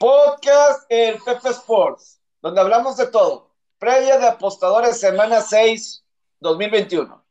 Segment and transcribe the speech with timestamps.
[0.00, 3.50] Podcast el Pepe Sports, donde hablamos de todo.
[3.78, 6.02] Previa de apostadores, semana 6,
[6.40, 7.22] 2021.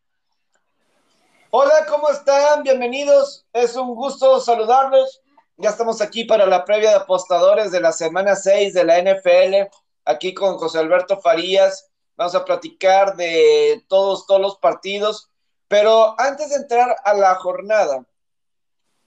[1.49, 2.61] Hola, ¿cómo están?
[2.61, 3.47] Bienvenidos.
[3.53, 5.19] Es un gusto saludarlos.
[5.57, 9.75] Ya estamos aquí para la previa de apostadores de la semana 6 de la NFL.
[10.05, 11.89] Aquí con José Alberto Farías.
[12.17, 15.31] Vamos a platicar de todos, todos los partidos.
[15.67, 18.05] Pero antes de entrar a la jornada,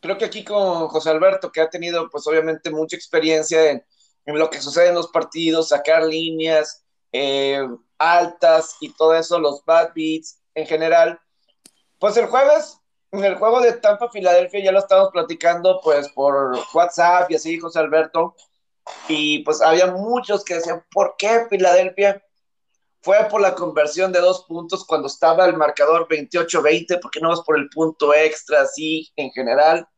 [0.02, 3.84] creo que aquí con José Alberto, que ha tenido pues obviamente mucha experiencia en,
[4.26, 7.66] lo que sucede en los partidos, sacar líneas eh,
[7.98, 11.20] altas y todo eso, los bad beats en general.
[12.00, 12.78] Pues el jueves,
[13.12, 17.60] en el juego de Tampa Filadelfia, ya lo estamos platicando pues por WhatsApp y así,
[17.60, 18.34] José Alberto,
[19.08, 22.20] y pues había muchos que decían, ¿por qué Filadelfia?
[23.02, 27.40] Fue por la conversión de dos puntos cuando estaba el marcador 28-20, porque no es
[27.40, 29.88] por el punto extra, así en general.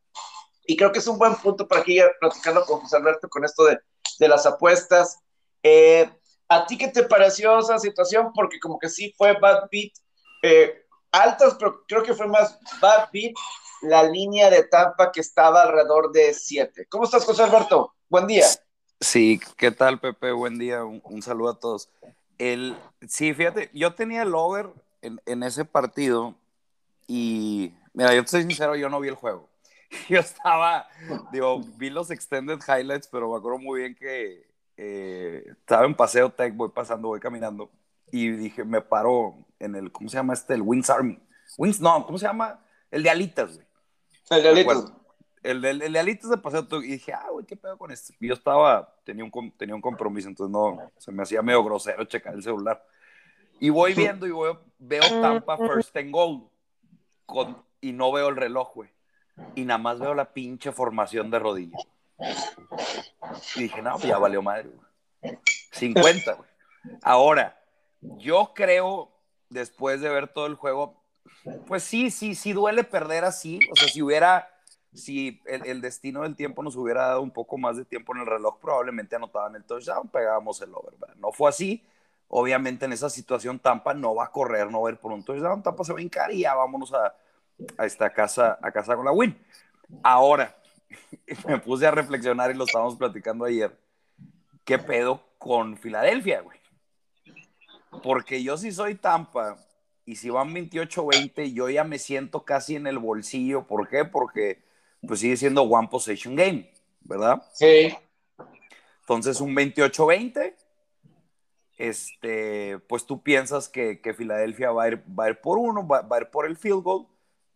[0.67, 3.65] Y creo que es un buen punto para aquí platicando con José Alberto con esto
[3.65, 3.79] de,
[4.19, 5.19] de las apuestas.
[5.63, 6.09] Eh,
[6.47, 8.31] ¿A ti qué te pareció esa situación?
[8.33, 9.91] Porque como que sí fue bad beat,
[10.43, 13.33] eh, altas, pero creo que fue más bad beat
[13.81, 16.87] la línea de Tampa que estaba alrededor de 7.
[16.89, 17.93] ¿Cómo estás, José Alberto?
[18.09, 18.45] Buen día.
[18.99, 20.31] Sí, ¿qué tal, Pepe?
[20.31, 21.89] Buen día, un, saludo a todos.
[22.37, 24.69] El, sí, fíjate, yo tenía el over
[25.01, 26.35] en, en ese partido
[27.07, 29.49] y, mira, yo te soy sincero, yo no vi el juego.
[30.09, 30.87] yo estaba,
[31.31, 34.47] digo, vi los extended highlights, pero me acuerdo muy bien que
[34.77, 37.71] eh, estaba en paseo tech, voy pasando, voy caminando,
[38.11, 40.53] y dije, me paro en el, ¿cómo se llama este?
[40.53, 41.19] El Wings Army.
[41.57, 42.63] Wings, no, ¿cómo se llama?
[42.91, 43.67] El de alitas, güey.
[44.29, 44.93] El de alitas.
[45.43, 48.13] El de, el de alitas de paseo, y dije, ah, güey, ¿qué pedo con esto?
[48.19, 52.03] Y yo estaba, tenía un, tenía un compromiso, entonces no, se me hacía medio grosero
[52.05, 52.83] checar el celular.
[53.59, 56.49] Y voy viendo y voy, veo Tampa first and goal,
[57.27, 58.94] con, y no veo el reloj, güey
[59.55, 61.77] y nada más veo la pinche formación de rodilla.
[63.55, 64.69] Y dije, no, pues ya valió madre.
[65.71, 66.49] 50, güey.
[67.01, 67.59] Ahora,
[68.01, 69.11] yo creo,
[69.49, 71.01] después de ver todo el juego,
[71.67, 73.59] pues sí, sí, sí duele perder así.
[73.71, 74.49] O sea, si hubiera,
[74.93, 78.27] si el, destino del tiempo nos hubiera dado un poco más de tiempo en el
[78.27, 80.93] reloj, probablemente anotaban el touchdown, pegábamos el over.
[81.17, 81.83] No fue así.
[82.27, 85.23] Obviamente en esa situación Tampa no va a correr, no va a ir por un
[85.23, 85.61] touchdown.
[85.61, 87.15] Tampa se va a hincar y ya vámonos a,
[87.77, 89.37] a esta casa, a casa con la win.
[90.03, 90.55] Ahora,
[91.47, 93.77] me puse a reflexionar y lo estábamos platicando ayer.
[94.63, 96.59] ¿Qué pedo con Filadelfia, güey?
[98.03, 99.57] Porque yo sí soy Tampa
[100.05, 103.65] y si van 28-20, yo ya me siento casi en el bolsillo.
[103.67, 104.05] ¿Por qué?
[104.05, 104.63] Porque
[105.07, 107.43] pues sigue siendo one possession game, ¿verdad?
[107.53, 107.95] Sí.
[109.01, 110.55] Entonces, un 28-20,
[111.77, 115.87] este, pues tú piensas que, que Filadelfia va a, ir, va a ir por uno,
[115.87, 117.07] va, va, a ir por el field goal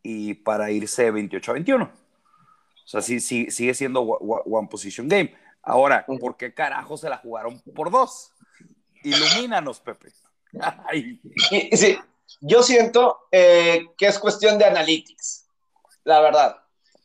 [0.03, 1.85] y para irse 28 a 21.
[1.85, 1.91] O
[2.85, 5.35] sea, sí, sí, sigue siendo one position game.
[5.61, 8.31] Ahora, ¿por qué carajo se la jugaron por dos?
[9.03, 10.11] Ilumínanos, Pepe.
[11.49, 11.99] Sí,
[12.41, 15.47] yo siento eh, que es cuestión de analytics,
[16.03, 16.57] la verdad.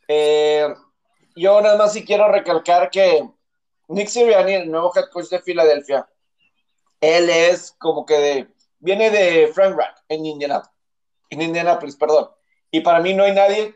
[0.07, 0.73] Eh,
[1.35, 3.27] yo nada más sí quiero recalcar que
[3.87, 6.07] Nick Sirianni, el nuevo head coach de Filadelfia,
[7.01, 8.47] él es como que de,
[8.79, 10.71] viene de Frank Rack en Indianapolis,
[11.29, 12.29] en Indianapolis, perdón.
[12.75, 13.73] Y para mí no hay nadie.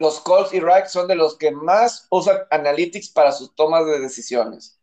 [0.00, 4.00] Los Colts y Rack son de los que más usan Analytics para sus tomas de
[4.00, 4.80] decisiones.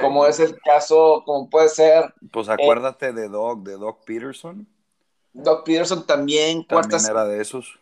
[0.00, 2.14] Como es el caso, como puede ser.
[2.32, 4.66] Pues acuérdate de Doc, de Doc Peterson.
[5.34, 7.06] Doc Peterson también, también cuartas.
[7.06, 7.78] era de esos.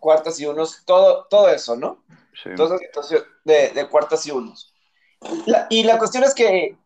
[0.00, 2.02] Cuartas y unos, todo, todo eso, ¿no?
[2.42, 2.48] Sí.
[2.48, 2.80] Entonces,
[3.44, 4.72] de, de cuartas y unos.
[5.68, 6.78] y la cuestión es que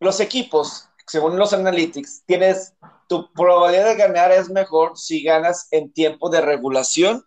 [0.00, 2.72] los equipos, según los analytics, tienes
[3.08, 7.24] tu probabilidad de ganar es mejor si ganas en tiempo de regulación.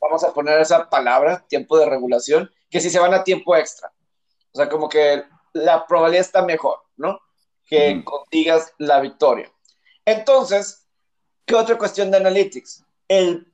[0.00, 3.92] Vamos a poner esa palabra, tiempo de regulación, que si se van a tiempo extra.
[4.52, 7.20] O sea, como que la probabilidad está mejor, ¿no?
[7.66, 9.50] Que contigas la victoria.
[10.04, 10.88] Entonces,
[11.44, 12.84] ¿qué otra cuestión de analytics?
[13.06, 13.52] El,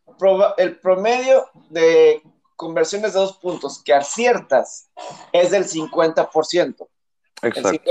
[0.56, 2.22] el promedio de
[2.56, 4.90] conversiones de dos puntos que aciertas
[5.32, 6.88] es del 50%.
[7.42, 7.90] Exacto.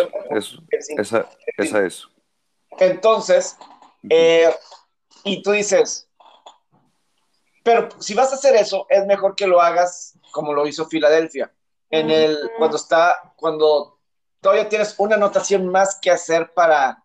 [0.97, 2.07] esa, esa es.
[2.79, 3.57] Entonces,
[4.09, 4.53] eh,
[5.23, 6.07] y tú dices,
[7.63, 11.51] pero si vas a hacer eso, es mejor que lo hagas como lo hizo Filadelfia.
[11.89, 13.99] En el, cuando está, cuando
[14.41, 17.03] todavía tienes una anotación más que hacer para,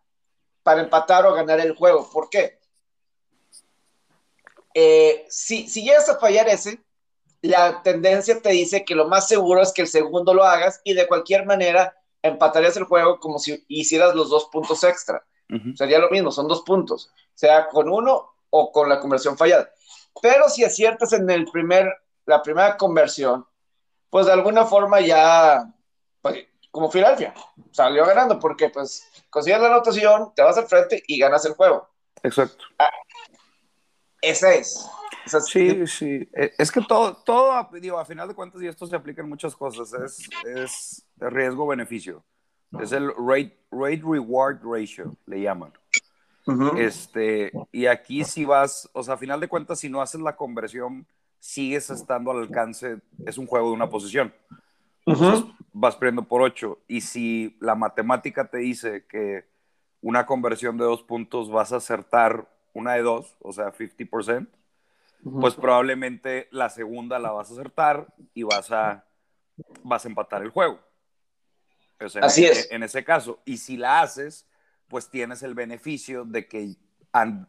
[0.63, 2.09] para empatar o ganar el juego.
[2.11, 2.59] ¿Por qué?
[4.75, 6.83] Eh, si, si llegas a fallar ese,
[7.43, 10.95] la tendencia te dice que lo más seguro es que el segundo lo hagas y
[10.95, 15.25] de cualquier manera empatarías el juego como si hicieras los dos puntos extra.
[15.75, 19.71] Sería lo mismo, son dos puntos, sea con uno o con la conversión fallada.
[20.21, 21.89] Pero si aciertas en el primer,
[22.27, 23.47] la primera conversión,
[24.11, 25.73] pues de alguna forma ya
[26.21, 27.35] pues, como Filadelfia,
[27.73, 31.89] salió ganando porque pues consigues la anotación, te vas al frente y ganas el juego.
[32.23, 32.65] Exacto.
[32.79, 32.91] Ah,
[34.21, 34.89] ese es.
[35.47, 36.29] sí, sí.
[36.33, 39.29] E, es que todo, todo, digo, a final de cuentas, y esto se aplica en
[39.29, 42.25] muchas cosas, es, es riesgo-beneficio.
[42.79, 45.73] Es el rate, rate reward ratio, le llaman.
[46.77, 50.37] Este, y aquí si vas, o sea, a final de cuentas, si no haces la
[50.37, 51.07] conversión,
[51.39, 54.33] sigues estando al alcance, es un juego de una posición.
[55.73, 56.79] vas perdiendo por 8.
[56.89, 59.45] Y si la matemática te dice que
[60.01, 64.49] una conversión de dos puntos vas a acertar una de dos, o sea, 50%,
[65.41, 69.05] pues probablemente la segunda la vas a acertar y vas a,
[69.83, 70.81] vas a empatar el juego.
[72.23, 72.69] Así en, es.
[72.71, 73.41] En ese caso.
[73.45, 74.47] Y si la haces,
[74.89, 76.77] pues tienes el beneficio de que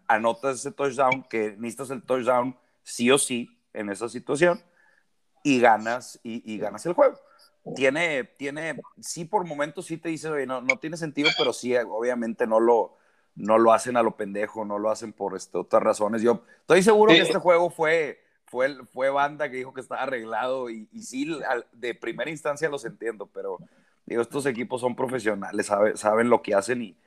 [0.08, 4.62] anotas ese touchdown, que necesitas el touchdown sí o sí en esa situación
[5.44, 7.20] y ganas, y, ganas el juego.
[7.76, 11.76] Tiene, tiene, sí por momentos sí te dice, oye, no, no tiene sentido, pero sí,
[11.76, 12.98] obviamente no lo,
[13.36, 16.22] no lo hacen a lo pendejo, no lo hacen por este, otras razones.
[16.22, 20.70] Yo estoy seguro que este juego fue, fue, fue banda que dijo que estaba arreglado
[20.70, 21.40] y, y sí,
[21.72, 23.60] de primera instancia los entiendo, pero
[24.12, 26.98] digo, estos equipos son profesionales, saben lo que hacen y,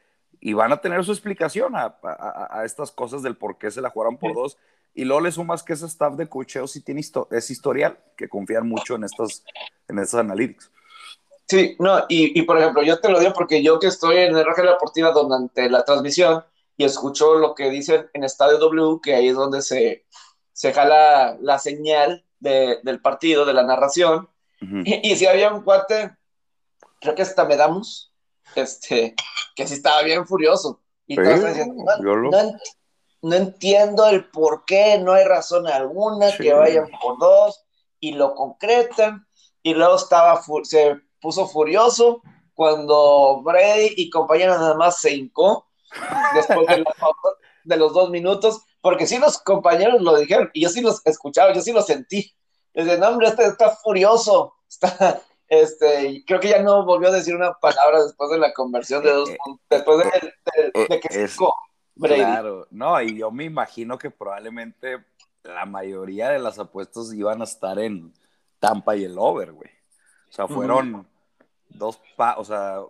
[0.41, 3.81] y van a tener su explicación a, a, a, estas cosas del por qué se
[3.81, 4.59] la jugaron por dos.
[4.95, 8.69] Y luego le sumas que ese staff de cocheo sí tiene es historial, que confían
[8.69, 9.45] mucho en estas,
[9.89, 10.71] en estas analytics.
[11.47, 14.37] Sí, no, y, y, por ejemplo, yo te lo digo porque yo que estoy en
[14.37, 16.45] el Radio Deportiva durante la transmisión
[16.77, 20.05] y escucho lo que dicen en Estadio W, que ahí es donde se,
[20.53, 24.29] se jala la señal de, del partido, de la narración,
[24.61, 26.13] y, y, si había un cuate,
[27.05, 28.11] creo que hasta me damos,
[28.57, 29.15] este,
[29.55, 30.81] que sí estaba bien furioso.
[31.07, 31.85] Y todos diciendo,
[33.21, 37.63] no, entiendo el por qué, no hay razón alguna que vayan por dos,
[38.01, 39.27] y lo concretan,
[39.63, 42.23] y luego estaba, se puso furioso
[42.55, 45.67] cuando Brady y compañeros nada más se hincó
[46.35, 46.67] después
[47.65, 51.53] de, los dos minutos, porque sí los compañeros lo dijeron, y yo sí los escuchaba,
[51.53, 52.35] yo sí lo sentí.
[52.73, 55.21] Desde, no, hombre, este está furioso, está,
[55.63, 59.11] este, creo que ya no volvió a decir una palabra después de la conversión de
[59.11, 59.39] dos, eh,
[59.71, 60.33] después de,
[60.75, 61.55] eh, que se hincó
[61.95, 62.21] Brady.
[62.21, 65.05] Claro, no, y yo me imagino que probablemente
[65.43, 68.13] la mayoría de las apuestas iban a estar en
[68.59, 69.71] Tampa y el over, güey.
[70.29, 71.07] O sea, fueron
[71.69, 72.81] dos, pa o sea,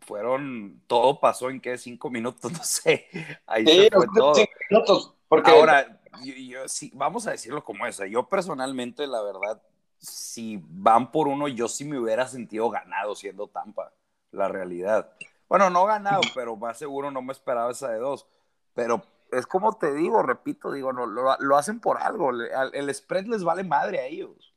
[0.00, 3.06] fueron, todo pasó en qué, cinco minutos, no sé.
[3.46, 4.34] Ahí sí, se fue todo.
[4.34, 5.50] Cinco minutos, porque...
[5.50, 9.62] Ahora, yo, sí, vamos a decirlo como es, yo personalmente, la verdad,
[10.02, 13.92] si van por uno, yo sí me hubiera sentido ganado siendo Tampa,
[14.30, 15.12] la realidad.
[15.48, 18.26] Bueno, no ganado, pero más seguro no me esperaba esa de dos.
[18.74, 22.32] Pero es como te digo, repito, digo, no, lo, lo hacen por algo.
[22.32, 24.52] el spread les vale madre a ellos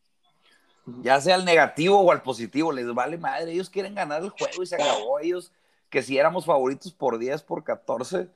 [1.01, 4.63] ya sea al negativo o al positivo, les vale madre, ellos quieren ganar el juego
[4.63, 5.51] y se acabó ellos,
[5.89, 8.29] que si éramos favoritos por 10, por 14,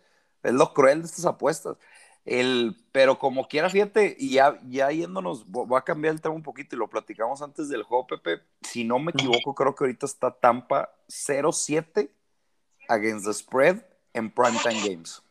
[0.43, 1.77] es lo cruel de estas apuestas.
[2.25, 6.43] El, pero como quiera, fíjate, y ya, ya yéndonos, voy a cambiar el tema un
[6.43, 8.41] poquito y lo platicamos antes del juego, Pepe.
[8.61, 12.09] Si no me equivoco, creo que ahorita está Tampa 0-7
[12.89, 13.77] against the spread
[14.13, 15.21] en primetime games.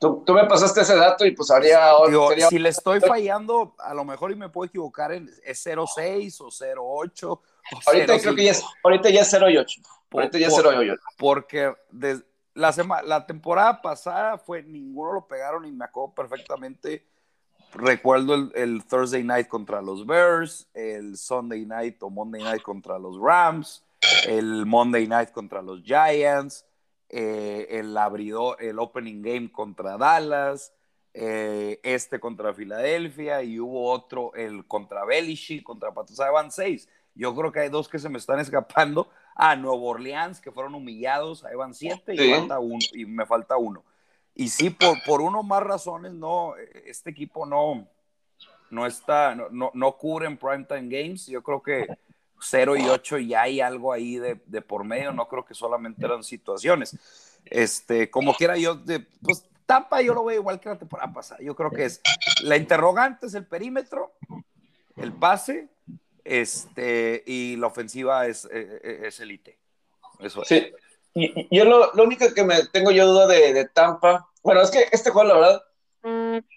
[0.00, 1.90] Tú, me pasaste ese dato y pues habría...
[2.48, 6.48] Si le estoy fallando, a lo mejor y me puedo equivocar, en, es 06 o
[6.48, 7.42] 08.
[7.86, 9.80] ahorita creo que ya es, ahorita ya es 08.
[10.10, 10.94] Ahorita ya es 08.
[11.18, 11.74] Porque
[12.60, 17.06] la, la temporada pasada fue, ninguno lo pegaron y me acuerdo perfectamente.
[17.72, 22.98] Recuerdo el, el, Thursday night contra los Bears, el Sunday night o Monday night contra
[22.98, 23.84] los Rams,
[24.26, 26.64] el Monday night contra los Giants
[27.12, 30.72] eh, el abridor, el opening game contra Dallas,
[31.12, 36.88] eh, este contra Filadelfia y hubo otro, el contra Belichick, contra Patos, van seis.
[37.16, 39.10] Yo creo que hay dos que se me están escapando.
[39.34, 43.56] Ah, Nuevo Orleans, que fueron humillados, ahí van siete y, falta uno, y me falta
[43.56, 43.84] uno.
[44.34, 47.88] Y sí, por, por uno más razones, no, este equipo no,
[48.70, 51.26] no está, no, no, no cubre en primetime games.
[51.26, 51.86] Yo creo que
[52.40, 56.22] 0 y 8 y hay algo ahí de, por medio, no creo que solamente eran
[56.22, 56.96] situaciones.
[57.44, 61.40] Este, como quiera yo, de, pues Tampa yo lo veo igual que la temporada pasada.
[61.42, 62.00] Yo creo que es
[62.42, 64.12] la interrogante es el perímetro,
[64.96, 65.68] el pase,
[66.30, 69.48] este, y la ofensiva es, eh, eh, es, el IT.
[70.20, 70.48] Eso es.
[70.48, 70.72] Sí.
[71.14, 74.70] Y, yo lo, lo, único que me tengo yo duda de, de, Tampa, bueno, es
[74.70, 75.62] que este juego, la verdad,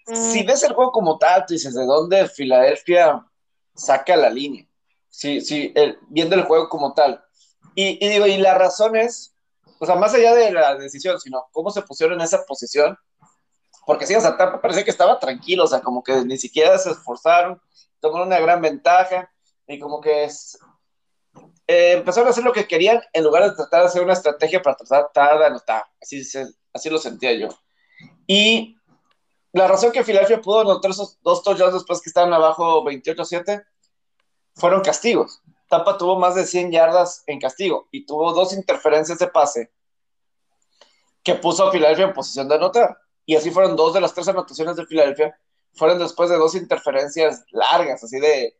[0.06, 3.26] si ves el juego como tal, tú dices, ¿de dónde Filadelfia
[3.74, 4.66] saca la línea?
[5.14, 5.72] sí, sí,
[6.08, 7.24] viendo el juego como tal.
[7.76, 9.34] Y, digo, y la razón es,
[9.78, 12.98] o sea, más allá de la decisión, sino cómo se pusieron en esa posición,
[13.86, 16.76] porque si, o sea, Tampa parecía que estaba tranquilo, o sea, como que ni siquiera
[16.78, 17.60] se esforzaron,
[18.00, 19.30] tomaron una gran ventaja,
[19.66, 20.58] y como que es,
[21.66, 24.62] eh, empezaron a hacer lo que querían en lugar de tratar de hacer una estrategia
[24.62, 25.84] para tratar de anotar.
[26.00, 26.22] Así,
[26.72, 27.48] así lo sentía yo.
[28.26, 28.76] Y
[29.52, 33.64] la razón que Filadelfia pudo anotar esos dos touchdowns después que estaban abajo 28-7
[34.54, 35.40] fueron castigos.
[35.68, 39.72] Tampa tuvo más de 100 yardas en castigo y tuvo dos interferencias de pase
[41.22, 42.98] que puso a Filadelfia en posición de anotar.
[43.26, 45.38] Y así fueron dos de las tres anotaciones de Filadelfia,
[45.72, 48.56] fueron después de dos interferencias largas, así de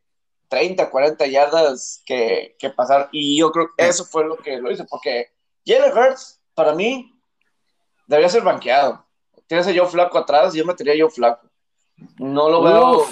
[0.47, 3.09] 30, 40 yardas que, que pasar.
[3.11, 5.31] Y yo creo que eso fue lo que lo hizo, porque
[5.65, 7.13] Jalen Hurts, para mí,
[8.07, 9.05] debería ser banqueado.
[9.47, 11.47] Tienes a Joe Flaco atrás, yo metería a Joe Flaco.
[12.17, 13.05] No lo veo.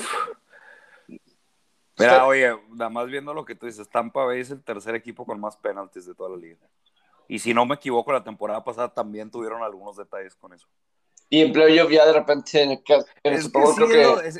[1.97, 5.25] Mira, oye, nada más viendo lo que tú dices, Tampa Bay es el tercer equipo
[5.25, 6.67] con más penaltis de toda la liga.
[7.27, 10.67] Y si no me equivoco, la temporada pasada también tuvieron algunos detalles con eso.
[11.33, 12.77] Y en playoff ya de repente en el,
[13.23, 13.63] es, que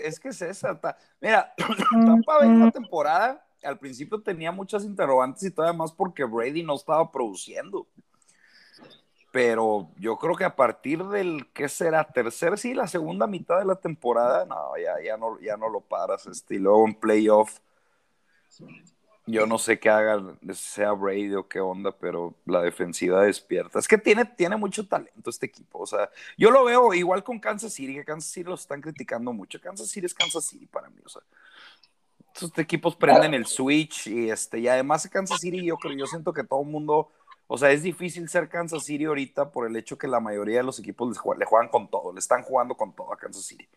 [0.06, 0.30] es, que...
[0.30, 0.80] es, esa.
[1.20, 1.52] Mira,
[2.06, 6.62] Tampa Bay en la temporada al principio tenía muchas interrogantes y todavía más porque Brady
[6.62, 7.88] no estaba produciendo.
[9.32, 12.04] Pero yo creo que a partir del, ¿qué será?
[12.04, 15.82] Tercer, sí, la segunda mitad de la temporada, no, ya, ya, no, ya no lo
[15.82, 16.28] paras.
[16.28, 17.58] Este, y luego en playoff
[19.26, 20.22] yo no sé qué haga,
[20.54, 23.80] sea Brady o qué onda, pero la defensiva despierta.
[23.80, 25.80] Es que tiene, tiene mucho talento este equipo.
[25.80, 29.32] O sea, yo lo veo igual con Kansas City, que Kansas City lo están criticando
[29.32, 29.62] mucho.
[29.62, 31.00] Kansas City es Kansas City para mí.
[31.06, 31.22] O sea,
[32.34, 36.34] estos equipos prenden el switch y este, y además Kansas City, yo creo, yo siento
[36.34, 37.10] que todo el mundo,
[37.48, 40.64] o sea, es difícil ser Kansas City ahorita por el hecho que la mayoría de
[40.64, 43.70] los equipos le juegan con todo, le están jugando con todo a Kansas City.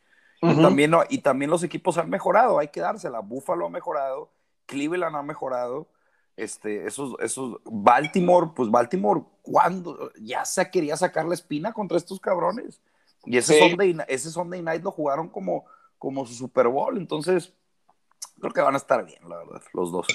[0.42, 3.20] y, también, y también los equipos han mejorado, hay que dársela.
[3.20, 4.30] Buffalo ha mejorado
[4.66, 5.88] Cleveland ha mejorado.
[6.36, 12.20] Este, esos, esos, Baltimore, pues Baltimore, cuando ya se quería sacar la espina contra estos
[12.20, 12.80] cabrones.
[13.24, 15.64] Y ese, Sunday, ese Sunday night lo jugaron como,
[15.98, 16.98] como su Super Bowl.
[16.98, 17.54] Entonces,
[18.38, 20.06] creo que van a estar bien, la verdad, los dos.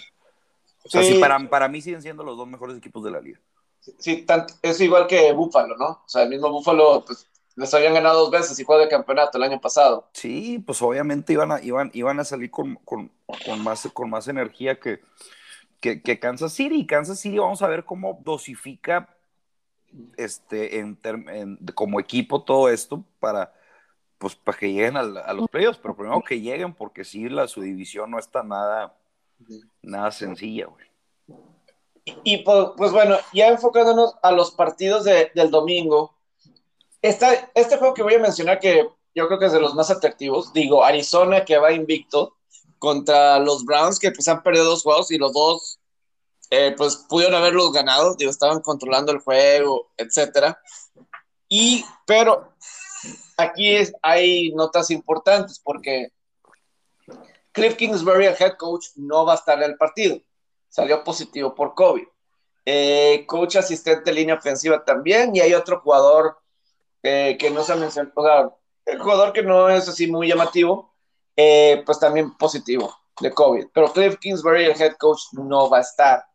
[0.83, 1.19] O sea, sí.
[1.19, 3.39] para, para mí siguen siendo los dos mejores equipos de la liga.
[3.97, 4.25] Sí,
[4.61, 5.87] es igual que Buffalo, ¿no?
[5.87, 9.37] O sea, el mismo Buffalo, pues les habían ganado dos veces y juega de campeonato
[9.37, 10.09] el año pasado.
[10.13, 13.11] Sí, pues obviamente iban a, iban, iban a salir con, con,
[13.45, 15.01] con más, con más energía que,
[15.79, 16.85] que, que, Kansas City.
[16.85, 19.15] Kansas City vamos a ver cómo dosifica
[20.17, 20.97] este, en,
[21.75, 23.53] como equipo todo esto para,
[24.17, 27.61] pues, para que lleguen a, los playoffs, pero primero que lleguen porque sí, la, su
[27.61, 28.95] división no está nada,
[29.81, 30.85] nada sencilla, güey.
[32.23, 36.15] Y, pues, pues, bueno, ya enfocándonos a los partidos de, del domingo,
[37.01, 40.53] este juego que voy a mencionar, que yo creo que es de los más atractivos,
[40.53, 42.37] digo, Arizona que va invicto
[42.79, 45.79] contra los Browns que pues han perdido dos juegos y los dos
[46.49, 50.59] eh, pues pudieron haberlos ganado, digo, estaban controlando el juego, etcétera.
[51.47, 52.53] Y, pero
[53.37, 56.11] aquí hay notas importantes porque
[57.51, 60.19] Cliff Kingsbury, el head coach, no va a estar en el partido.
[60.69, 62.07] Salió positivo por COVID.
[62.65, 66.40] Eh, coach asistente línea ofensiva también, y hay otro jugador
[67.03, 68.49] eh, que no se mencionó, o sea,
[68.85, 70.93] el jugador que no es así muy llamativo,
[71.35, 73.67] eh, pues también positivo de COVID.
[73.73, 76.25] Pero Cliff Kingsbury, el head coach, no va a estar.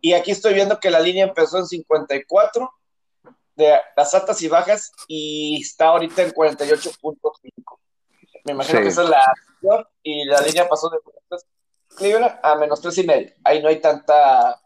[0.00, 2.70] Y aquí estoy viendo que la línea empezó en 54
[3.54, 7.78] de las altas y bajas y está ahorita en 48.5.
[8.44, 9.22] Me imagino que esa es la
[10.02, 10.98] y la línea pasó de
[11.96, 13.32] Cleveland a menos tres y medio.
[13.42, 14.60] Ahí no hay tanta,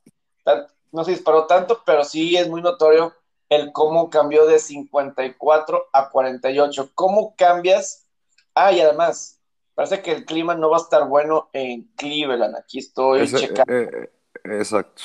[0.92, 3.14] no se disparó tanto, pero sí es muy notorio
[3.50, 6.92] el cómo cambió de 54 a 48.
[6.94, 8.06] ¿Cómo cambias?
[8.54, 9.40] Ah, y además,
[9.74, 12.56] parece que el clima no va a estar bueno en Cleveland.
[12.56, 13.72] Aquí estoy checando.
[13.72, 15.02] Eh, eh, exacto.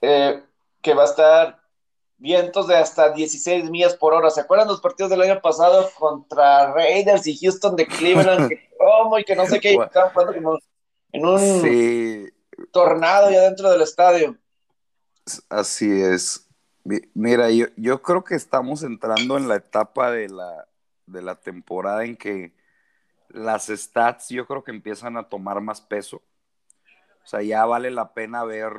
[0.00, 0.42] Eh,
[0.80, 1.60] que va a estar
[2.16, 4.30] vientos de hasta 16 millas por hora.
[4.30, 8.48] ¿Se acuerdan los partidos del año pasado contra Raiders y Houston de Cleveland?
[8.48, 9.18] que, ¿Cómo?
[9.18, 9.74] Y que no sé qué.
[9.74, 10.58] Estaban jugando
[11.12, 12.32] en un
[12.72, 14.38] tornado ya dentro del estadio.
[15.48, 16.48] Así es.
[17.14, 20.66] Mira, yo, yo creo que estamos entrando en la etapa de la,
[21.06, 22.54] de la temporada en que
[23.28, 26.22] las stats yo creo que empiezan a tomar más peso.
[27.22, 28.72] O sea, ya vale la pena ver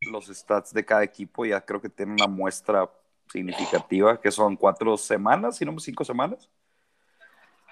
[0.00, 1.44] los stats de cada equipo.
[1.44, 2.90] Ya creo que tiene una muestra
[3.32, 6.48] significativa, que son cuatro semanas, si no cinco semanas.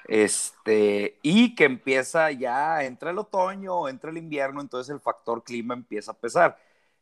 [0.09, 5.75] Este, y que empieza ya, entra el otoño, entra el invierno, entonces el factor clima
[5.75, 6.57] empieza a pesar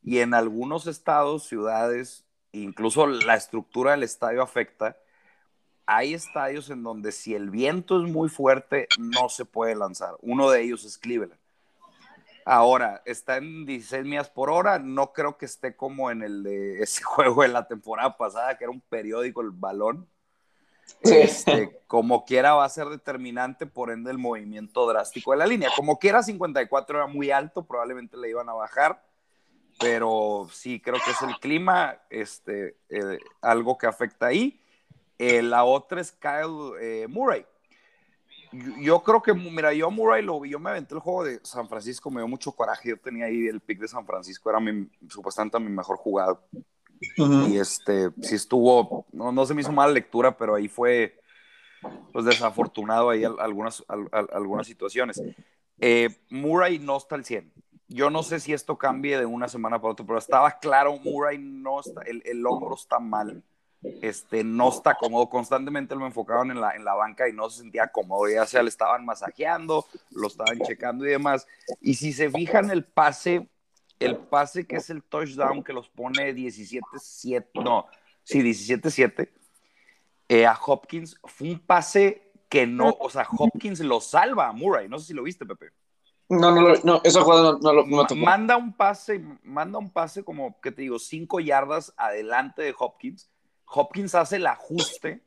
[0.06, 4.96] y en algunos estados, ciudades, incluso la estructura del estadio afecta.
[5.84, 10.14] Hay estadios en donde si el viento es muy fuerte, no se puede lanzar.
[10.22, 11.40] Uno de ellos es Cleveland.
[12.44, 14.78] Ahora, está en 16 millas por hora.
[14.78, 18.62] No creo que esté como en el de ese juego de la temporada pasada, que
[18.62, 20.08] era un periódico el balón.
[21.00, 25.68] Este, como quiera va a ser determinante, por ende el movimiento drástico de la línea.
[25.74, 29.02] Como quiera 54 era muy alto, probablemente le iban a bajar,
[29.78, 34.58] pero sí, creo que es el clima, este, eh, algo que afecta ahí.
[35.18, 37.44] Eh, la otra es Kyle eh, Murray.
[38.80, 41.68] Yo, creo que, mira, yo Murray lo vi, yo me aventé el juego de San
[41.68, 44.88] Francisco, me dio mucho coraje, yo tenía ahí el pick de San Francisco, era mi,
[45.10, 46.42] supuestamente mi mejor jugado.
[47.16, 51.20] Y este, sí estuvo, no, no, se me hizo mala lectura, pero ahí fue,
[52.12, 55.20] pues desafortunado ahí algunas, algunas situaciones.
[56.30, 57.52] Murray no está al 100
[57.88, 61.38] yo no sé si esto cambie de una semana para otra, pero estaba claro, Murray
[61.38, 63.42] no está, el, el, hombro está mal,
[64.02, 67.60] este, no está cómodo, constantemente lo enfocaban en la, en la banca y no se
[67.60, 71.46] sentía cómodo, ya sea le estaban masajeando, lo estaban checando y demás.
[71.80, 73.48] Y si se fijan el pase,
[74.00, 77.86] el pase que es el touchdown que los pone 17-7, no,
[78.24, 79.28] sí, 17-7,
[80.28, 84.88] eh, a Hopkins, fue un pase que no, o sea, Hopkins lo salva a Murray,
[84.88, 85.70] no sé si lo viste, Pepe.
[86.28, 90.72] No, no, no, esa jugada no, lo Manda un pase, manda un pase como que
[90.72, 93.30] te digo, cinco yardas adelante de Hopkins.
[93.66, 95.22] Hopkins hace el ajuste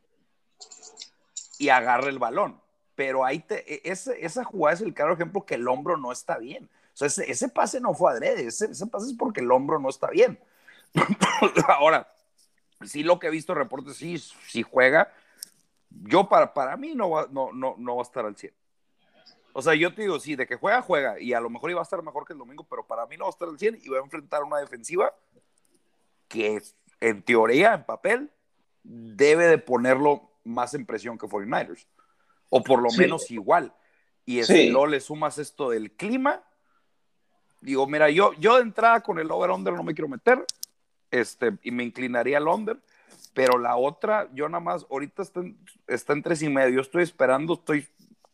[1.57, 2.59] y agarra el balón.
[2.95, 6.11] Pero ahí te, e, ese, esa jugada es el claro ejemplo que el hombro no
[6.11, 6.69] está bien.
[6.93, 9.79] O sea, ese, ese pase no fue adrede, ese, ese, pase es porque el hombro
[9.79, 10.37] no está bien.
[11.67, 12.13] Ahora,
[12.83, 15.13] sí lo que he visto reportes, sí, sí juega.
[15.89, 18.53] Yo para, para mí no va, no, no, no va a estar al 100.
[19.53, 21.19] O sea, yo te digo, sí, de que juega, juega.
[21.19, 23.25] Y a lo mejor iba a estar mejor que el domingo, pero para mí no
[23.25, 25.13] va a estar al 100 y va a enfrentar una defensiva
[26.27, 26.61] que,
[26.99, 28.31] en teoría, en papel,
[28.83, 31.87] debe de ponerlo más en presión que 49ers.
[32.49, 33.73] O por lo menos igual.
[34.25, 36.43] Y si no le sumas esto del clima,
[37.61, 40.45] digo, mira, yo, yo de entrada con el over-under no me quiero meter.
[41.11, 42.77] Este, y me inclinaría al under.
[43.33, 46.81] Pero la otra, yo nada más, ahorita está en, está en tres y medio.
[46.81, 47.87] Estoy esperando, estoy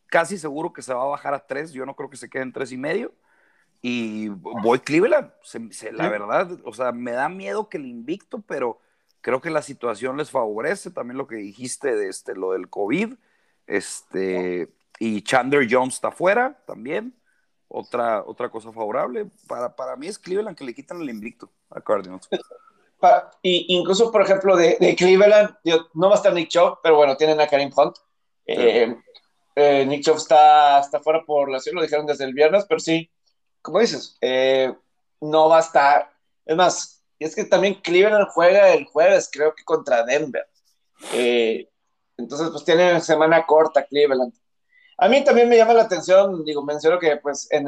[0.07, 1.71] casi seguro que se va a bajar a tres.
[1.71, 3.13] Yo no creo que se quede en tres y medio.
[3.81, 5.31] Y voy Cleveland.
[5.91, 8.79] la verdad, o sea, me da miedo que el invicto, pero
[9.21, 10.91] creo que la situación les favorece.
[10.91, 13.13] También lo que dijiste de este, lo del COVID.
[13.67, 17.15] Este, y Chandler Jones está fuera también.
[17.67, 19.27] Otra, otra cosa favorable.
[19.47, 22.27] Para, para mí es Cleveland que le quitan el invicto a Cardinals.
[23.41, 25.55] Y incluso, por ejemplo, de, Cleveland,
[25.93, 27.97] no va a estar Nick Chubb, pero bueno, tienen a Karim Hunt.
[28.47, 28.95] Eh,
[29.55, 33.09] eh, Nick Chubb está, está fuera por la lo dijeron desde el viernes, pero sí,
[33.61, 34.75] como dices, eh,
[35.21, 36.11] no va a estar.
[36.45, 40.45] Es más, es que también Cleveland juega el jueves, creo que contra Denver.
[41.13, 41.69] Eh,
[42.17, 44.33] entonces, pues tiene semana corta Cleveland.
[44.97, 47.67] A mí también me llama la atención, digo, menciono que pues en,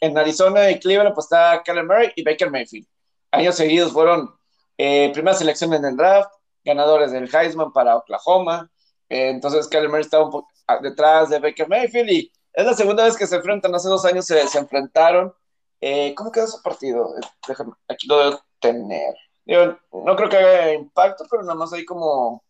[0.00, 2.86] en Arizona y Cleveland pues está Kyler Murray y Baker Mayfield.
[3.30, 4.34] Años seguidos fueron
[4.76, 6.30] primera selección en el draft,
[6.64, 8.70] ganadores del Heisman para Oklahoma.
[9.08, 13.16] entonces Kyler Murray estaba un poco detrás de Baker Mayfield y es la segunda vez
[13.16, 15.32] que se enfrentan, hace dos años se, enfrentaron.
[15.80, 17.14] Eh, ¿Cómo quedó ese partido?
[17.46, 19.14] Déjame, aquí lo debo tener.
[19.46, 22.42] no creo que haya impacto, pero nada más hay como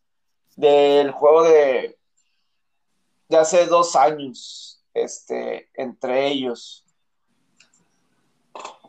[0.56, 1.98] del juego de,
[3.28, 6.84] de hace dos años, este, entre ellos.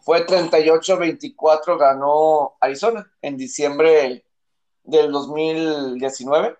[0.02, 4.26] Fue 38-24, ganó Arizona en diciembre
[4.84, 6.58] del 2019.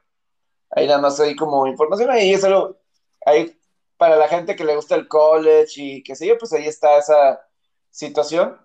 [0.72, 2.78] Ahí nada más hay como información, ahí es algo,
[3.26, 3.58] ahí
[3.98, 6.98] para la gente que le gusta el college y qué sé yo, pues ahí está
[6.98, 7.42] esa
[7.90, 8.58] situación.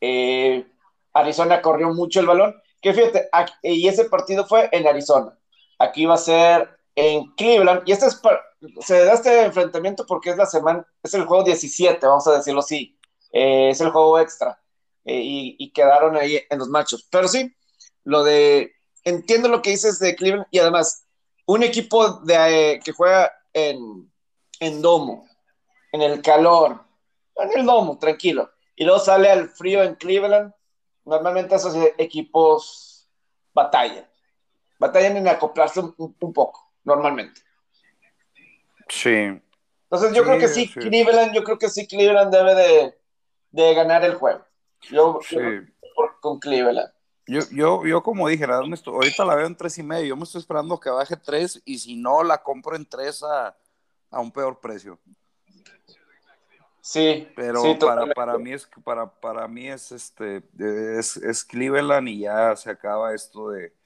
[0.00, 0.66] Eh,
[1.12, 3.28] Arizona corrió mucho el balón, que fíjate,
[3.62, 5.36] y ese partido fue en Arizona.
[5.78, 8.20] Aquí va a ser en Cleveland, y este es
[8.80, 12.60] se da este enfrentamiento porque es la semana, es el juego 17, vamos a decirlo
[12.60, 12.98] así,
[13.32, 14.60] eh, es el juego extra,
[15.04, 17.06] eh, y, quedaron ahí en los machos.
[17.10, 17.54] Pero sí,
[18.04, 18.72] lo de
[19.04, 21.06] entiendo lo que dices de Cleveland y además,
[21.46, 24.10] un equipo de, eh, que juega en,
[24.60, 25.28] en domo,
[25.92, 26.84] en el calor,
[27.36, 30.52] en el domo, tranquilo, y luego sale al frío en Cleveland,
[31.04, 33.08] normalmente esos equipos
[33.52, 34.06] batallan,
[34.78, 37.40] batallan en acoplarse un, poco, normalmente.
[38.88, 39.40] Sí.
[39.90, 42.98] Entonces yo creo que sí, Cleveland, yo creo que sí, Cleveland debe de,
[43.50, 44.44] de ganar el juego.
[44.82, 45.36] Yo, sí.
[46.20, 46.92] con Cleveland.
[47.30, 50.08] Yo, yo, yo como dije, ahorita la veo en tres y medio.
[50.08, 53.56] Yo me estoy esperando que baje tres y si no, la compro en tres a,
[54.10, 54.98] a un peor precio.
[56.80, 57.28] Sí.
[57.36, 62.56] Pero para, para, mí es para, para mí es este es, es, Cleveland y ya
[62.56, 63.76] se acaba esto de,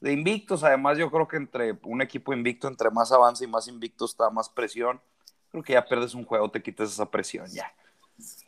[0.00, 0.64] de invictos.
[0.64, 4.30] Además, yo creo que entre un equipo invicto, entre más avanza y más invicto está
[4.30, 5.02] más presión.
[5.50, 7.70] Creo que ya pierdes un juego, te quitas esa presión ya.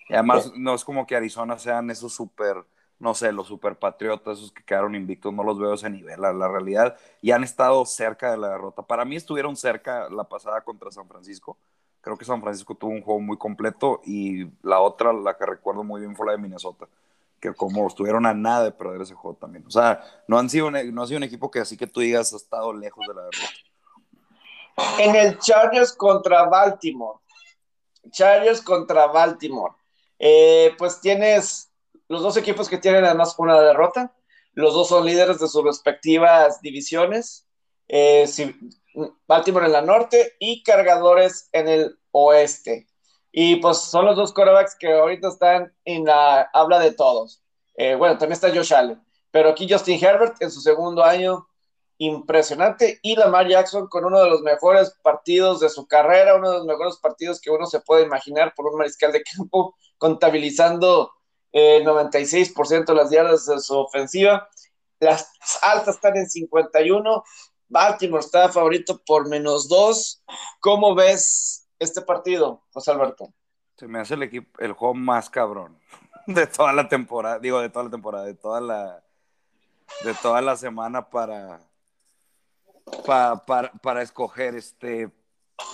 [0.09, 2.65] Y además, no es como que Arizona sean esos súper
[3.01, 6.97] no sé, los superpatriotas, esos que quedaron invictos, no los veo ese nivel, la, realidad,
[7.23, 8.83] y han estado cerca de la derrota.
[8.83, 11.57] Para mí estuvieron cerca la pasada contra San Francisco.
[12.01, 15.85] Creo que San Francisco tuvo un juego muy completo y la otra, la que recuerdo
[15.85, 16.89] muy bien, fue la de Minnesota,
[17.41, 19.65] que como estuvieron a nada de perder ese juego también.
[19.67, 22.01] O sea, no han sido un, no ha sido un equipo que así que tú
[22.01, 24.99] digas ha estado lejos de la derrota.
[24.99, 27.19] En el Chargers contra Baltimore.
[28.11, 29.75] Chargers contra Baltimore.
[30.19, 31.68] Eh, pues tienes
[32.09, 34.15] los dos equipos que tienen además una derrota.
[34.53, 37.47] Los dos son líderes de sus respectivas divisiones.
[37.87, 38.27] Eh,
[39.27, 42.89] Baltimore en la norte y Cargadores en el oeste.
[43.31, 47.43] Y pues son los dos quarterbacks que ahorita están en la habla de todos.
[47.77, 51.47] Eh, bueno, también está Josh Allen, pero aquí Justin Herbert en su segundo año,
[51.99, 52.99] impresionante.
[53.03, 56.67] Y Lamar Jackson con uno de los mejores partidos de su carrera, uno de los
[56.67, 61.13] mejores partidos que uno se puede imaginar por un mariscal de campo, contabilizando
[61.53, 64.49] el 96% de las yardas de su ofensiva.
[65.01, 65.31] Las
[65.63, 67.25] altas están en 51.
[67.69, 70.23] Baltimore está favorito por menos dos.
[70.61, 73.33] ¿Cómo ves este partido, José Alberto?
[73.77, 75.79] Se me hace el equipo, el juego más cabrón
[76.27, 79.05] de toda la temporada, digo de toda la temporada, de toda la,
[80.05, 81.61] de toda la semana para,
[83.07, 85.11] para, para, escoger este.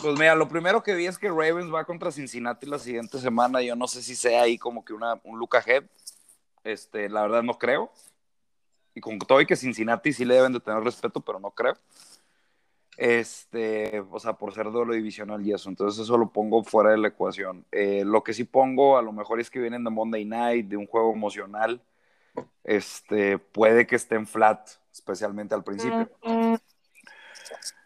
[0.00, 3.62] Pues mira, lo primero que vi es que Ravens va contra Cincinnati la siguiente semana.
[3.62, 5.84] Yo no sé si sea ahí como que una, un look ahead.
[6.62, 7.90] Este, la verdad no creo.
[8.94, 11.76] Y con todo y que Cincinnati sí le deben de tener respeto, pero no creo.
[12.96, 15.68] Este, o sea, por ser duelo divisional y eso.
[15.68, 17.66] Entonces eso lo pongo fuera de la ecuación.
[17.72, 20.76] Eh, lo que sí pongo a lo mejor es que vienen de Monday Night, de
[20.76, 21.82] un juego emocional.
[22.62, 26.08] Este, puede que estén flat, especialmente al principio.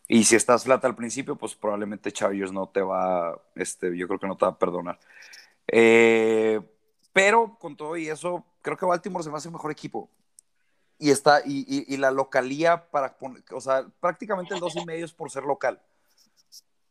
[0.09, 4.18] Y si estás flat al principio, pues probablemente Chargers no te va, este, yo creo
[4.18, 4.99] que no te va a perdonar.
[5.66, 6.61] Eh,
[7.12, 10.09] pero con todo y eso, creo que Baltimore se va a hacer mejor equipo
[10.99, 15.12] y está y, la localía para poner, o sea, prácticamente el dos y medio es
[15.12, 15.81] por ser local.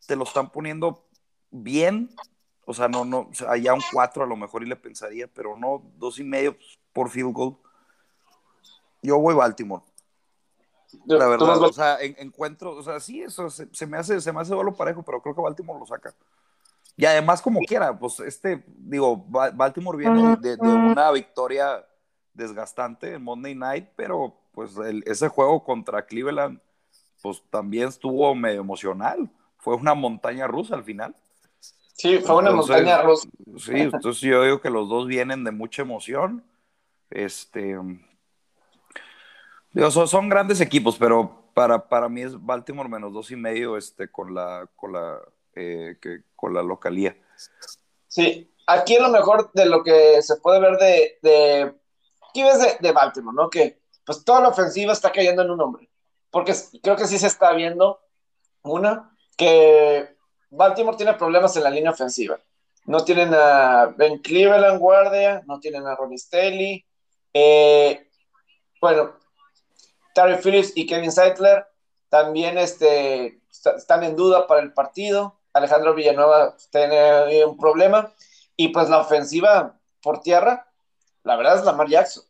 [0.06, 1.06] Te lo están poniendo
[1.49, 2.10] bien,
[2.65, 5.84] o sea, no, no, allá un cuatro a lo mejor y le pensaría, pero no,
[5.97, 7.58] dos y medio pues, por field goal.
[9.01, 9.84] Yo voy Baltimore.
[11.06, 14.54] La verdad, o sea, encuentro, o sea, sí, eso se, me hace, se me hace
[14.54, 16.13] duelo parejo, pero creo que Baltimore lo saca.
[16.95, 21.86] Y además, como quiera, pues este, digo, Baltimore viene de una victoria
[22.34, 24.71] desgastante en Monday Night, pero pues
[25.06, 26.60] ese juego contra Cleveland,
[27.21, 29.30] pues también estuvo medio emocional.
[29.58, 31.15] Fue una montaña rusa al final.
[31.93, 33.28] Sí, fue una montaña rusa.
[33.58, 36.43] Sí, entonces yo digo que los dos vienen de mucha emoción.
[37.10, 37.78] Este.
[39.91, 44.34] Son, grandes equipos, pero para, para mí es Baltimore menos dos y medio este, con
[44.34, 45.19] la, con la,
[45.56, 45.97] eh,
[46.36, 47.15] con la localía.
[48.08, 51.75] Sí, aquí es lo mejor de lo que se puede ver de
[52.30, 53.49] aquí ves de, Baltimore, ¿no?
[53.49, 55.89] Que pues toda la ofensiva está cayendo en un hombre.
[56.30, 57.99] Porque creo que sí se está viendo,
[58.63, 60.15] una, que
[60.49, 62.38] Baltimore tiene problemas en la línea ofensiva.
[62.86, 66.86] No tienen a Ben Cleveland guardia, no tienen a Ronnie.
[67.34, 68.08] Eh,
[68.80, 69.16] bueno,
[70.17, 71.67] Terry Phillips y Kevin Seidler
[72.10, 75.39] también este, están en duda para el partido.
[75.53, 78.12] Alejandro Villanueva tiene un problema.
[78.56, 80.67] Y pues la ofensiva por tierra,
[81.21, 82.23] la verdad es Lamar Jackson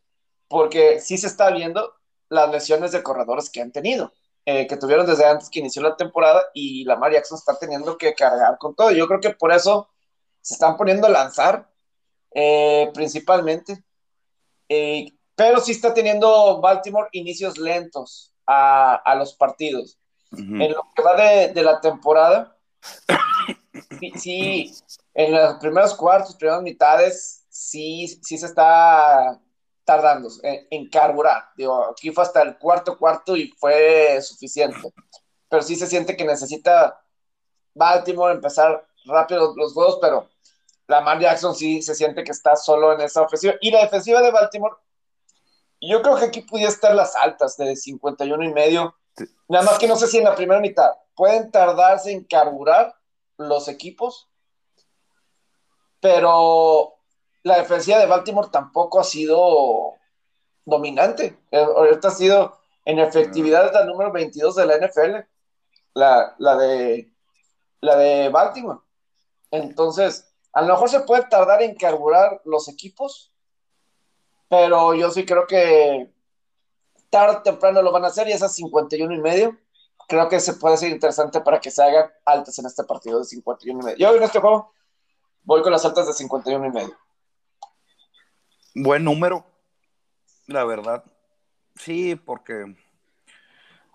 [0.50, 1.94] porque sí se está viendo
[2.28, 4.12] las lesiones de corredores que han tenido,
[4.46, 8.14] eh, que tuvieron desde antes que inició la temporada y la Jackson está teniendo que
[8.14, 8.92] cargar con todo.
[8.92, 9.88] Yo creo que por eso
[10.42, 11.70] se están poniendo a lanzar
[12.34, 13.82] eh, principalmente,
[14.68, 20.00] eh, pero sí está teniendo Baltimore inicios lentos a, los partidos.
[20.32, 22.58] En lo que va de, la temporada,
[24.00, 24.76] sí, sí,
[25.14, 29.40] en los primeros cuartos, primeras mitades, sí, sí se está
[29.86, 31.50] tardando en, carburar.
[31.56, 34.92] Digo, aquí fue hasta el cuarto cuarto y fue suficiente.
[35.48, 37.00] Pero sí se siente que necesita
[37.76, 40.28] Baltimore empezar rápido los juegos, pero
[40.88, 43.54] Lamar Jackson sí se siente que está solo en esa ofensiva.
[43.62, 44.76] Y la defensiva de Baltimore,
[45.82, 48.96] yo creo que aquí pudiera estar las altas de 51 y medio.
[49.48, 52.96] Nada más que no sé si en la primera mitad pueden tardarse en carburar
[53.38, 54.30] los equipos,
[56.00, 56.96] pero
[57.44, 59.94] la defensiva de Baltimore tampoco ha sido
[60.66, 61.40] dominante.
[61.52, 65.16] Eh, ahorita ha sido en efectividad la número 22 de la NFL,
[65.94, 67.12] la, la, de,
[67.82, 68.80] la de Baltimore.
[69.52, 73.34] Entonces, a lo mejor se puede tardar en carburar los equipos,
[74.50, 76.12] pero yo sí creo que
[77.10, 79.58] tarde o temprano lo van a hacer y esas 51 y medio
[80.08, 83.26] creo que se puede ser interesante para que se hagan altas en este partido de
[83.26, 83.98] 51 y medio.
[83.98, 84.74] Yo en este juego
[85.44, 86.98] voy con las altas de 51 y medio
[88.78, 89.46] buen número.
[90.46, 91.04] La verdad,
[91.76, 92.76] sí, porque.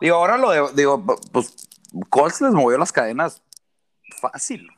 [0.01, 1.69] Digo, ahora lo de, digo, pues
[2.11, 3.43] Colts les movió las cadenas
[4.21, 4.69] fácil.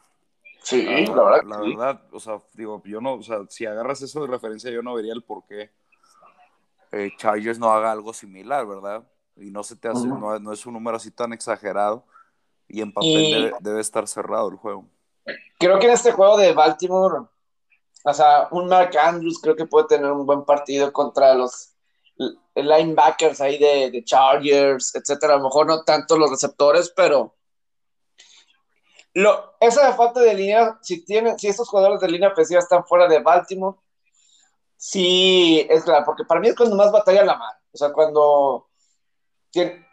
[0.64, 1.42] Sí, la, verdad.
[1.44, 4.82] La verdad, o sea, digo, yo no, o sea, si agarras eso de referencia, yo
[4.82, 5.70] no vería el por qué
[6.94, 9.02] eh, Chargers no haga algo similar, ¿verdad?
[9.36, 12.06] Y no se te hace, no, es un número así tan exagerado
[12.68, 14.88] y en papel debe, estar cerrado el juego.
[15.58, 17.26] Creo que en este juego de Baltimore,
[18.04, 21.74] o sea, un Mark Andrews creo que puede tener un buen partido contra los
[22.54, 25.34] linebackers ahí de, Chargers, etcétera.
[25.34, 27.33] A lo mejor no tanto los receptores, pero
[29.14, 33.06] lo, esa falta de línea, si tienen, si estos jugadores de línea ofensiva están fuera
[33.06, 33.78] de Baltimore,
[34.76, 37.58] sí es claro, porque para mí es cuando más batalla la mano.
[37.72, 38.68] O sea, cuando
[39.50, 39.86] tiene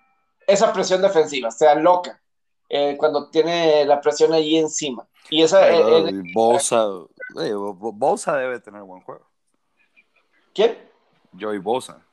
[0.47, 2.21] esa presión defensiva, sea loca,
[2.67, 5.07] eh, cuando tiene la presión allí encima.
[5.29, 5.69] Y esa.
[5.69, 6.87] Eh, Bosa,
[7.41, 9.27] eh, Bosa debe tener buen juego.
[10.53, 10.77] ¿Quién?
[11.39, 12.05] Joey Bosa.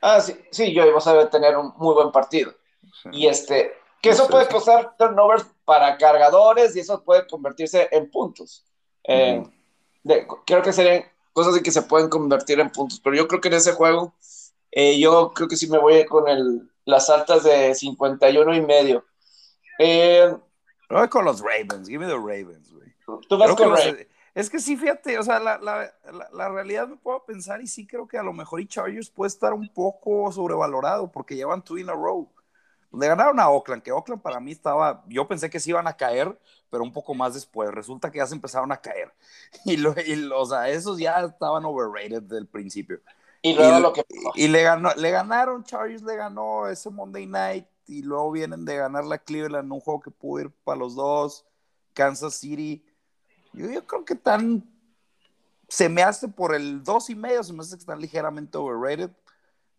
[0.00, 2.52] Ah, sí, sí, Joey Bosa debe tener un muy buen partido.
[3.10, 8.66] Y este, que eso puede costar turnovers para cargadores y eso puede convertirse en puntos.
[9.04, 13.48] creo que serían cosas de que se pueden convertir en puntos, pero yo creo que
[13.48, 14.12] en ese juego,
[14.98, 19.04] yo creo que sí me voy con el, las altas de 51 y medio.
[19.78, 20.34] Eh,
[20.90, 22.92] voy con los Ravens, give me the Ravens, güey.
[23.28, 24.06] Tú vas con Ravens.
[24.34, 25.92] Es que sí, fíjate, o sea, la, la,
[26.32, 29.28] la, realidad me puedo pensar y sí creo que a lo mejor y Chargers puede
[29.28, 32.26] estar un poco sobrevalorado porque llevan two in a row.
[32.92, 35.96] Le ganaron a Oakland, que Oakland para mí estaba, yo pensé que sí iban a
[35.96, 36.38] caer,
[36.70, 37.70] pero un poco más después.
[37.70, 39.12] Resulta que ya se empezaron a caer.
[39.64, 43.00] Y, lo, y o sea, esos ya estaban overrated del principio.
[43.42, 44.04] Y luego lo que
[44.36, 48.76] Y le, ganó, le ganaron, Chargers le ganó ese Monday Night y luego vienen de
[48.76, 51.44] ganar la Cleveland, un juego que pudo ir para los dos,
[51.92, 52.84] Kansas City.
[53.52, 54.64] Yo, yo creo que tan,
[55.68, 59.10] se me hace por el dos y medio, se me hace que están ligeramente overrated.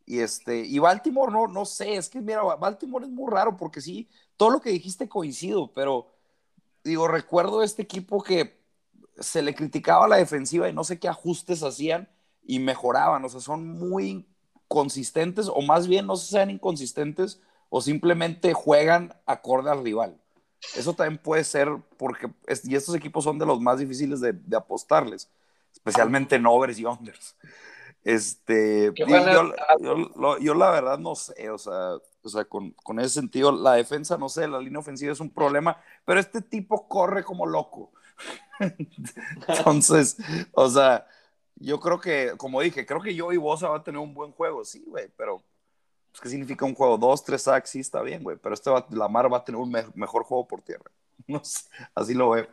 [0.05, 3.81] Y este, y Baltimore no, no sé, es que mira, Baltimore es muy raro porque
[3.81, 6.07] sí, todo lo que dijiste coincido, pero
[6.83, 8.61] digo, recuerdo este equipo que
[9.19, 12.09] se le criticaba la defensiva y no sé qué ajustes hacían
[12.43, 14.27] y mejoraban, o sea, son muy
[14.67, 17.39] consistentes o más bien no sean inconsistentes
[17.69, 20.19] o simplemente juegan acorde al rival.
[20.75, 22.31] Eso también puede ser porque,
[22.63, 25.29] y estos equipos son de los más difíciles de, apostarles,
[25.71, 27.35] especialmente en overs y unders.
[28.03, 33.51] Este, yo, yo, la verdad no sé, o sea, o sea con, con, ese sentido,
[33.51, 37.45] la defensa, no sé, la línea ofensiva es un problema, pero este tipo corre como
[37.45, 37.91] loco.
[39.47, 40.17] Entonces,
[40.51, 41.07] o sea,
[41.55, 44.33] yo creo que, como dije, creo que yo y Bosa va a tener un buen
[44.33, 45.41] juego, sí, güey, pero
[46.11, 46.97] pues, ¿qué significa un juego?
[46.97, 49.71] Dos, tres sacks, sí, está bien, güey, pero este va, Lamar va a tener un
[49.95, 50.85] mejor juego por tierra.
[51.27, 52.47] No sé, así lo veo.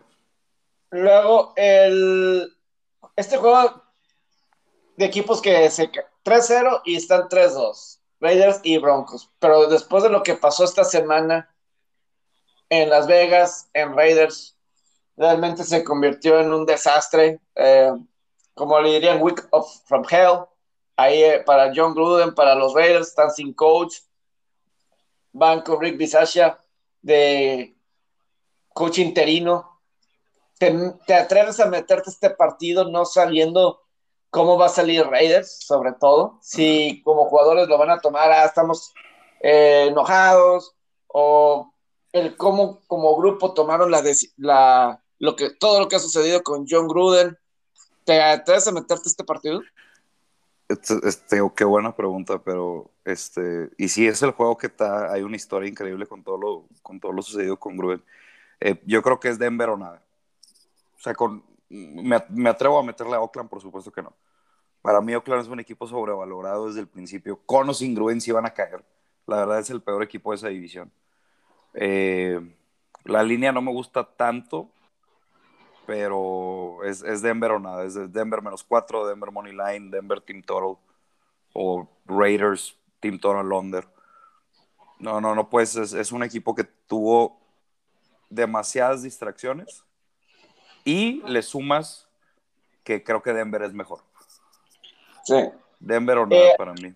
[0.91, 2.57] Luego, el,
[3.17, 3.83] este juego
[5.01, 5.91] de equipos que se
[6.25, 11.49] 3-0 y están 3-2, Raiders y Broncos, pero después de lo que pasó esta semana
[12.69, 14.59] en Las Vegas, en Raiders,
[15.17, 17.41] realmente se convirtió en un desastre.
[17.55, 17.93] Eh,
[18.53, 20.45] como le dirían, Week of from Hell.
[20.97, 24.01] Ahí eh, para John Gruden, para los Raiders, están sin coach.
[25.33, 26.61] Van con Rick Bisaccia
[27.01, 27.75] de
[28.75, 29.81] coach interino.
[30.59, 33.81] Te, atreves a meterte este partido no sabiendo
[34.31, 36.39] cómo va a salir Raiders, sobre todo.
[36.43, 38.93] Si como jugadores lo van a tomar, ah, estamos
[39.41, 40.75] eh, enojados,
[41.09, 41.73] o
[42.13, 44.03] el cómo como grupo tomaron la,
[44.37, 47.37] la, lo que, todo lo que ha sucedido con John Gruden
[48.05, 49.63] ¿Te atreves a meterte este partido?
[50.69, 55.23] Este, este, qué buena pregunta, pero este, y si es el juego que está, hay
[55.23, 58.03] una historia increíble con todo lo, con todo lo sucedido con Gruden.
[58.61, 60.03] Eh, yo creo que es Denver o nada.
[60.97, 64.15] O sea, con, me, atrevo a meterle a Oakland, por supuesto que no.
[64.83, 67.41] Para mí Oakland es un equipo sobrevalorado desde el principio.
[67.47, 68.85] Con o sin Gruden sí van a caer.
[69.27, 70.91] La verdad es el peor equipo de esa división.
[71.75, 72.41] Eh,
[73.05, 74.69] la línea no me gusta tanto,
[75.87, 80.77] pero es, Denver o nada, es Denver menos 4, Denver Money Line, Denver Team Total
[81.53, 83.87] o Raiders Team Total Under.
[84.99, 87.39] No, no, no, pues es, es un equipo que tuvo
[88.29, 89.85] demasiadas distracciones
[90.85, 92.09] y le sumas
[92.85, 94.01] que creo que Denver es mejor.
[95.25, 95.51] Sí.
[95.79, 96.95] Denver o nada eh, para mí.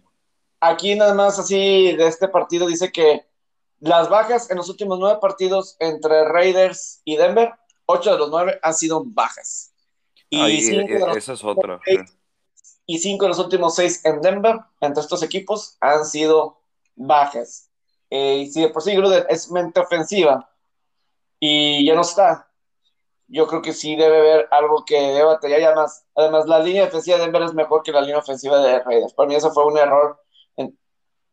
[0.61, 3.27] Aquí nada más así de este partido dice que
[3.81, 7.53] las bajas en los últimos nueve partidos entre Raiders y Denver
[7.87, 9.73] ocho de los nueve han sido bajas.
[10.31, 11.81] Y cinco de esa es otra.
[12.87, 16.61] y cinco de los últimos seis en Denver, entre estos equipos, han sido
[16.97, 17.69] bajas.
[18.11, 20.49] Eh, y si de por sí Gruden es mente ofensiva
[21.41, 22.44] y ya no está,
[23.29, 25.61] yo creo que sí debe haber algo que debe batallar.
[25.61, 28.81] Y además, además, la línea defensiva de Denver es mejor que la línea ofensiva de
[28.81, 29.15] Raiders.
[29.15, 30.21] Para mí eso fue un error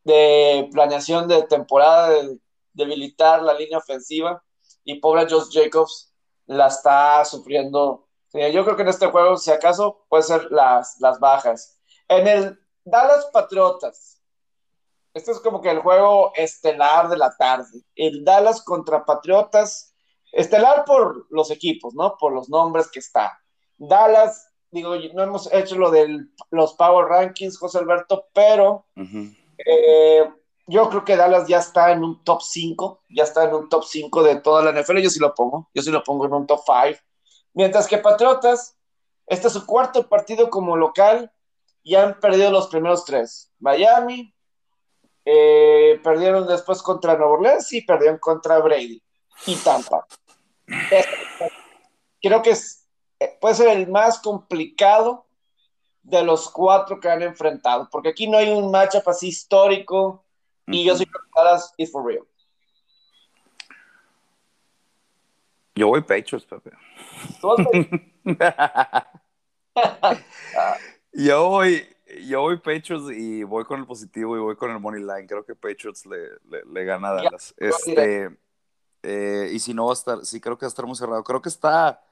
[0.03, 2.39] de planeación de temporada, de
[2.73, 4.43] debilitar la línea ofensiva.
[4.83, 6.13] Y pobre Josh Jacobs
[6.47, 8.07] la está sufriendo.
[8.33, 11.79] Yo creo que en este juego, si acaso, puede ser las, las bajas.
[12.07, 14.21] En el Dallas Patriotas,
[15.13, 17.83] este es como que el juego estelar de la tarde.
[17.95, 19.90] El Dallas contra Patriotas,
[20.31, 22.17] estelar por los equipos, ¿no?
[22.17, 23.39] Por los nombres que está.
[23.77, 28.85] Dallas, digo, no hemos hecho lo de los Power Rankings, José Alberto, pero
[29.65, 30.29] eh,
[30.67, 33.83] yo creo que Dallas ya está en un top 5, ya está en un top
[33.83, 34.99] 5 de toda la NFL.
[34.99, 36.99] Yo sí lo pongo, yo sí lo pongo en un top 5.
[37.53, 38.77] Mientras que Patriotas,
[39.27, 41.31] este es su cuarto partido como local
[41.83, 43.51] y han perdido los primeros tres.
[43.59, 44.33] Miami,
[45.25, 49.01] eh, perdieron después contra Nueva Orleans y perdieron contra Brady
[49.45, 50.05] y Tampa.
[52.21, 52.87] Creo que es,
[53.19, 55.25] eh, puede ser el más complicado
[56.03, 60.23] de los cuatro que han enfrentado, porque aquí no hay un matchup así histórico
[60.67, 62.25] y yo soy Dallas is for real.
[65.75, 66.71] Yo voy Patriots, Pepe.
[71.13, 71.87] yo voy,
[72.27, 75.27] yo voy Patriots y voy con el positivo y voy con el money line.
[75.27, 77.53] Creo que Patriots le, le, gana a Dallas.
[77.57, 78.29] Este,
[79.03, 81.23] eh, y si no va a estar, sí creo que va a estar muy cerrado.
[81.23, 82.03] Creo que está.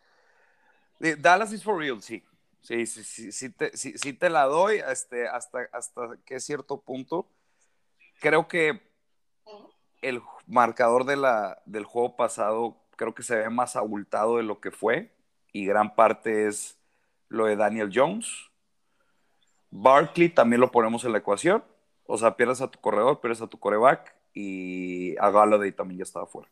[0.99, 2.23] Eh, Dallas is for real, sí.
[2.61, 7.25] Sí, sí, sí, sí te, sí, te la doy este, hasta, hasta que cierto punto.
[8.19, 8.81] Creo que
[10.01, 14.59] el marcador de la, del juego pasado creo que se ve más abultado de lo
[14.59, 15.13] que fue
[15.53, 16.77] y gran parte es
[17.29, 18.49] lo de Daniel Jones
[19.71, 21.63] Barkley también lo ponemos en la ecuación.
[22.05, 26.03] O sea, pierdes a tu corredor, pierdes a tu coreback y a Galladay también ya
[26.03, 26.49] estaba fuera.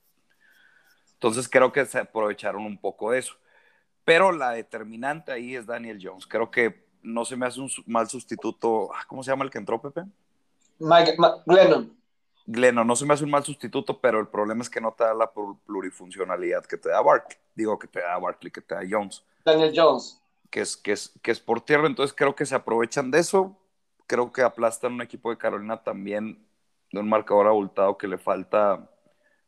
[1.18, 3.34] Entonces creo que se aprovecharon un poco de eso.
[4.06, 6.26] Pero la determinante ahí es Daniel Jones.
[6.26, 8.90] Creo que no se me hace un mal sustituto.
[8.94, 10.04] Ah, ¿Cómo se llama el que entró, Pepe?
[10.80, 11.98] Mike, Glennon.
[12.46, 15.04] Glennon, no se me hace un mal sustituto, pero el problema es que no te
[15.04, 15.32] da la
[15.66, 17.38] plurifuncionalidad que te da Barkley.
[17.56, 19.24] Digo que te da Barkley, que te da Jones.
[19.44, 23.12] Daniel Jones que es, que, es, que es por tierra, entonces creo que se aprovechan
[23.12, 23.58] de eso.
[24.06, 26.46] Creo que aplastan un equipo de Carolina también
[26.92, 28.90] de un marcador abultado que le falta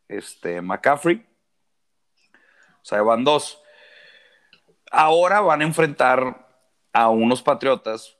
[0.07, 1.25] este, McCaffrey.
[2.81, 3.61] O sea, van dos.
[4.91, 6.47] Ahora van a enfrentar
[6.93, 8.17] a unos Patriotas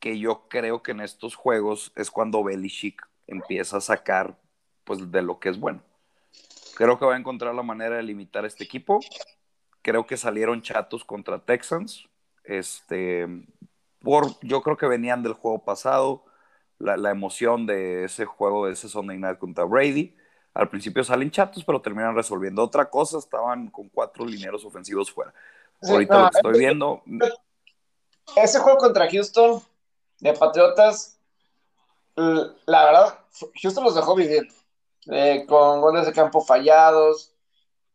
[0.00, 4.38] que yo creo que en estos juegos es cuando Belichick empieza a sacar
[4.84, 5.82] pues de lo que es bueno.
[6.76, 9.00] Creo que va a encontrar la manera de limitar este equipo
[9.84, 12.08] creo que salieron chatos contra Texans.
[12.42, 13.28] Este,
[14.00, 16.24] por, yo creo que venían del juego pasado,
[16.78, 20.16] la, emoción de ese juego, de ese Sunday Night contra Brady.
[20.54, 23.18] Al principio salen chatos, pero terminan resolviendo otra cosa.
[23.18, 25.34] Estaban con cuatro lineros ofensivos fuera.
[25.82, 27.02] Ahorita lo que estoy viendo.
[28.36, 29.60] Ese juego contra Houston
[30.20, 31.18] de Patriotas,
[32.14, 33.18] la verdad,
[33.60, 34.48] Houston los dejó vivir.
[35.10, 37.34] Eh, con goles de campo fallados.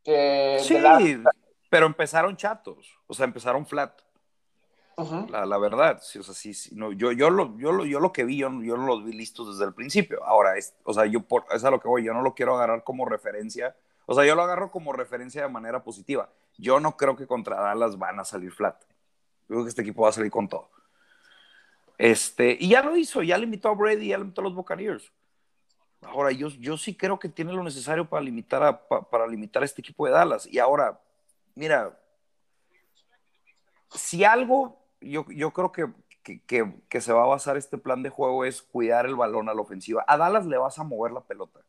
[0.03, 1.23] sí,
[1.69, 3.99] pero empezaron chatos, o sea, empezaron flat.
[5.29, 8.23] La, verdad, sí, o sea, sí, no, yo, yo, lo, yo, lo, yo lo que
[8.23, 10.23] vi, yo, yo los vi listos desde el principio.
[10.25, 12.55] Ahora, es, o sea, yo por, es a lo que voy, yo no lo quiero
[12.55, 16.29] agarrar como referencia, o sea, yo lo agarro como referencia de manera positiva.
[16.57, 18.81] Yo no creo que contra Dallas van a salir flat.
[19.47, 20.69] Yo creo que este equipo va a salir con todo.
[21.97, 25.11] Este, y ya lo hizo, ya limitó a Brady, ya limitó a los Buccaneers.
[26.01, 29.65] Ahora, yo, yo sí creo que tiene lo necesario para limitar, a, para limitar a
[29.65, 30.47] este equipo de Dallas.
[30.47, 30.99] Y ahora,
[31.55, 31.99] mira,
[33.91, 35.91] si algo, yo, yo creo que,
[36.89, 39.61] que, se va a basar este plan de juego es cuidar el balón a la
[39.61, 40.03] ofensiva.
[40.07, 41.59] A Dallas le vas a mover la pelota.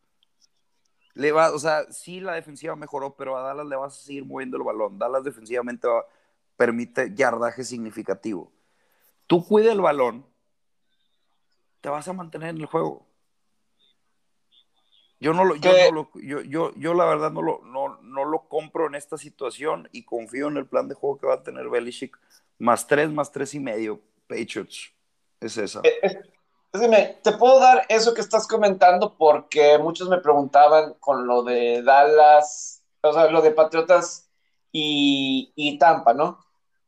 [1.14, 4.24] Le va, o sea, sí la defensiva mejoró, pero a Dallas le vas a seguir
[4.24, 4.98] moviendo el balón.
[4.98, 5.88] Dallas defensivamente
[6.56, 8.52] permite yardaje significativo.
[9.26, 10.26] Tú cuida el balón,
[11.80, 13.06] te vas a mantener en el juego.
[15.20, 15.70] Yo no lo, yo,
[16.14, 20.04] yo, yo, yo, la verdad no lo, no, no, lo compro en esta situación y
[20.04, 22.18] confío en el plan de juego que va a tener Belichick.
[22.60, 24.92] Más tres, más tres y medio, Patriots.
[25.40, 25.80] Es esa.
[25.82, 25.98] Eh,
[26.72, 31.82] eh, te puedo dar eso que estás comentando porque muchos me preguntaban con lo de
[31.82, 34.30] Dallas, o sea, lo de Patriotas
[34.70, 36.38] y, y Tampa, ¿no?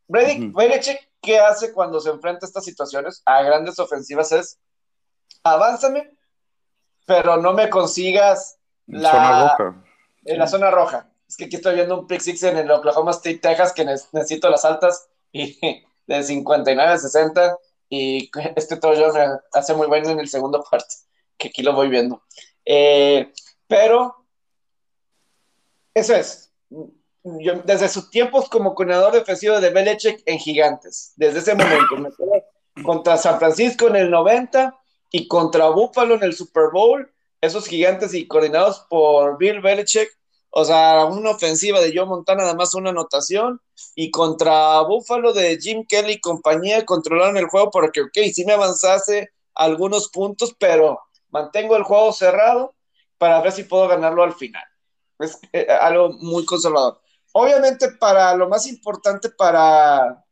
[0.06, 4.30] Belichick, ¿qué hace cuando se enfrenta a estas situaciones, a grandes ofensivas?
[4.30, 4.60] Es,
[5.42, 6.16] avánzame
[7.06, 9.84] pero no me consigas la zona roja.
[10.24, 11.08] En la zona roja.
[11.28, 14.50] Es que aquí estoy viendo un pick six en el Oklahoma State, Texas, que necesito
[14.50, 15.08] las altas
[15.60, 17.58] y de 59 a 60.
[17.88, 20.94] Y este yo me hace muy bueno en el segundo parte,
[21.36, 22.22] que aquí lo voy viendo.
[22.64, 23.32] Eh,
[23.66, 24.26] pero
[25.94, 26.52] eso es.
[27.22, 31.96] desde sus tiempos como coordinador defensivo de Belichick en Gigantes, desde ese momento,
[32.84, 34.76] contra San Francisco en el 90
[35.10, 40.08] y contra Buffalo en el Super Bowl, esos gigantes y coordinados por Bill Belichick,
[40.54, 43.60] o sea, una ofensiva de Joe Montana, además una anotación,
[43.94, 48.52] y contra Buffalo de Jim Kelly y compañía, controlaron el juego porque, ok, sí me
[48.52, 51.00] avanzase algunos puntos, pero
[51.30, 52.74] mantengo el juego cerrado
[53.16, 54.62] para ver si puedo ganarlo al final.
[55.18, 57.00] Es eh, algo muy conservador.
[57.32, 60.22] Obviamente, para lo más importante para,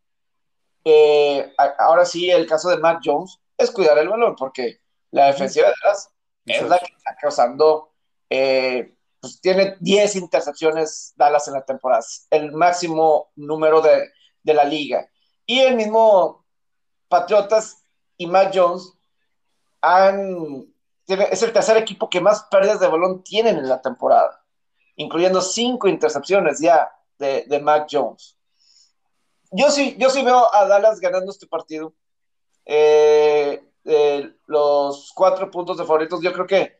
[0.85, 4.81] eh, ahora sí, el caso de Matt Jones, es cuidar el balón, porque
[5.13, 6.11] la defensiva de las
[6.45, 7.93] es la que está causando,
[8.29, 14.11] eh, pues tiene 10 intercepciones Dallas en la temporada, el máximo número de,
[14.43, 15.09] de la liga.
[15.47, 16.45] Y el mismo
[17.09, 17.85] Patriotas
[18.17, 18.93] y Matt Jones
[21.07, 24.45] es el tercer equipo que más pérdidas de balón tienen en la temporada,
[24.97, 28.37] incluyendo cinco intercepciones ya de, de Jones.
[29.51, 31.95] Yo sí, yo sí veo a Dallas ganando este partido.
[32.65, 33.61] Eh,
[34.47, 36.80] los cuatro puntos de favoritos, yo creo que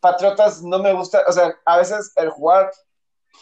[0.00, 2.70] Patriotas no me gusta, o sea, a veces el jugar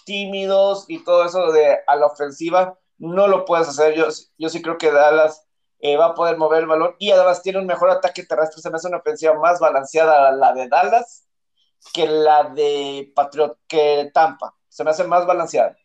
[0.05, 3.95] tímidos y todo eso de a la ofensiva, no lo puedes hacer.
[3.95, 4.07] Yo,
[4.37, 5.47] yo sí creo que Dallas
[5.81, 8.61] eh, va a poder mover el balón y además tiene un mejor ataque terrestre.
[8.61, 11.29] Se me hace una ofensiva más balanceada la de Dallas
[11.93, 14.55] que la de Patriot, que Tampa.
[14.69, 15.77] Se me hace más balanceada.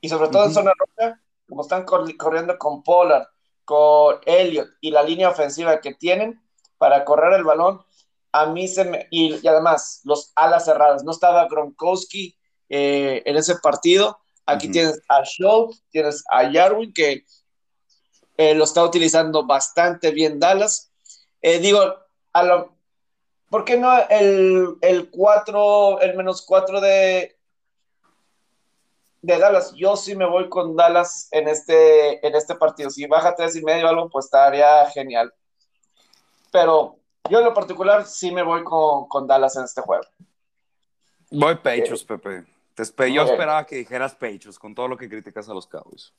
[0.00, 3.26] Y sobre todo en zona roja, como están corriendo con Pollard,
[3.64, 6.42] con Elliott y la línea ofensiva que tienen
[6.78, 7.82] para correr el balón,
[8.34, 9.06] a mí se me.
[9.10, 11.04] Y, además, los alas cerradas.
[11.04, 12.36] No estaba Gronkowski
[12.68, 14.18] eh, en ese partido.
[14.44, 17.24] Aquí tienes a Schultz, tienes a Jarwin, que
[18.36, 20.92] eh, lo está utilizando bastante bien Dallas.
[21.42, 21.80] Eh, digo,
[22.32, 22.76] a lo,
[23.50, 27.38] ¿por qué no el, el 4, el menos 4 de,
[29.22, 29.72] de Dallas?
[29.76, 32.90] Yo sí me voy con Dallas en este, en este partido.
[32.90, 35.32] Si baja 3 y medio algo, pues estaría genial.
[36.50, 36.98] Pero
[37.30, 40.04] yo en lo particular sí me voy con, con Dallas en este juego.
[41.30, 42.44] Voy Pechos, Pepe.
[42.74, 46.12] Te yo esperaba que dijeras Pechos con todo lo que criticas a los Cowboys.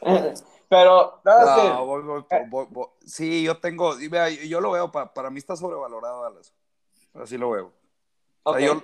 [0.68, 1.20] Pero,
[3.04, 6.54] sí, yo tengo, yo lo veo, para, mí está sobrevalorado Dallas.
[7.14, 7.72] Así lo veo.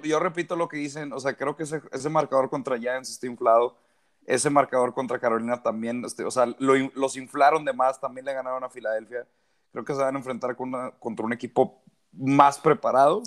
[0.03, 3.27] yo, repito lo que dicen, o sea, creo que ese, ese, marcador contra Giants está
[3.27, 3.77] inflado.
[4.27, 8.65] Ese marcador contra Carolina también, este, o sea, los inflaron de más, también le ganaron
[8.65, 9.25] a Filadelfia.
[9.77, 13.23] Creo que se van a enfrentar contra un equipo más preparado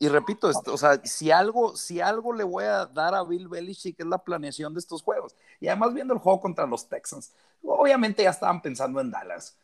[0.00, 4.00] y repito, o sea, si algo, si algo le voy a dar a Bill Belichick
[4.00, 5.36] es la planeación de estos juegos.
[5.60, 7.32] Y además viendo el juego contra los Texans,
[7.62, 9.56] obviamente ya estaban pensando en Dallas.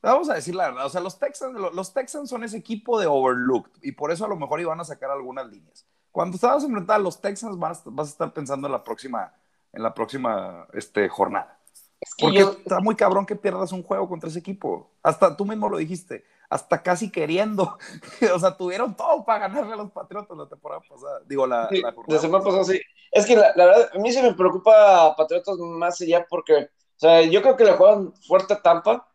[0.00, 3.06] Vamos a decir la verdad, o sea, los Texans, los Texans son ese equipo de
[3.06, 5.84] overlooked y por eso a lo mejor iban a sacar algunas líneas.
[6.10, 9.34] Cuando estabas enfrentando a los Texans vas, vas a estar pensando en la próxima,
[9.74, 11.59] en la próxima este, jornada.
[12.18, 14.90] Porque está muy cabrón que pierdas un juego contra ese equipo.
[15.02, 17.78] Hasta tú mismo lo dijiste hasta casi queriendo.
[18.34, 21.20] o sea, tuvieron todo para ganarle a los Patriotas la temporada pasada.
[21.26, 22.80] Digo, la, la La semana pasada, sí.
[23.12, 27.22] Es que la, verdad, a mí se me preocupa Patriotas más allá porque, o sea,
[27.22, 29.08] yo creo que le juegan fuerte a Tampa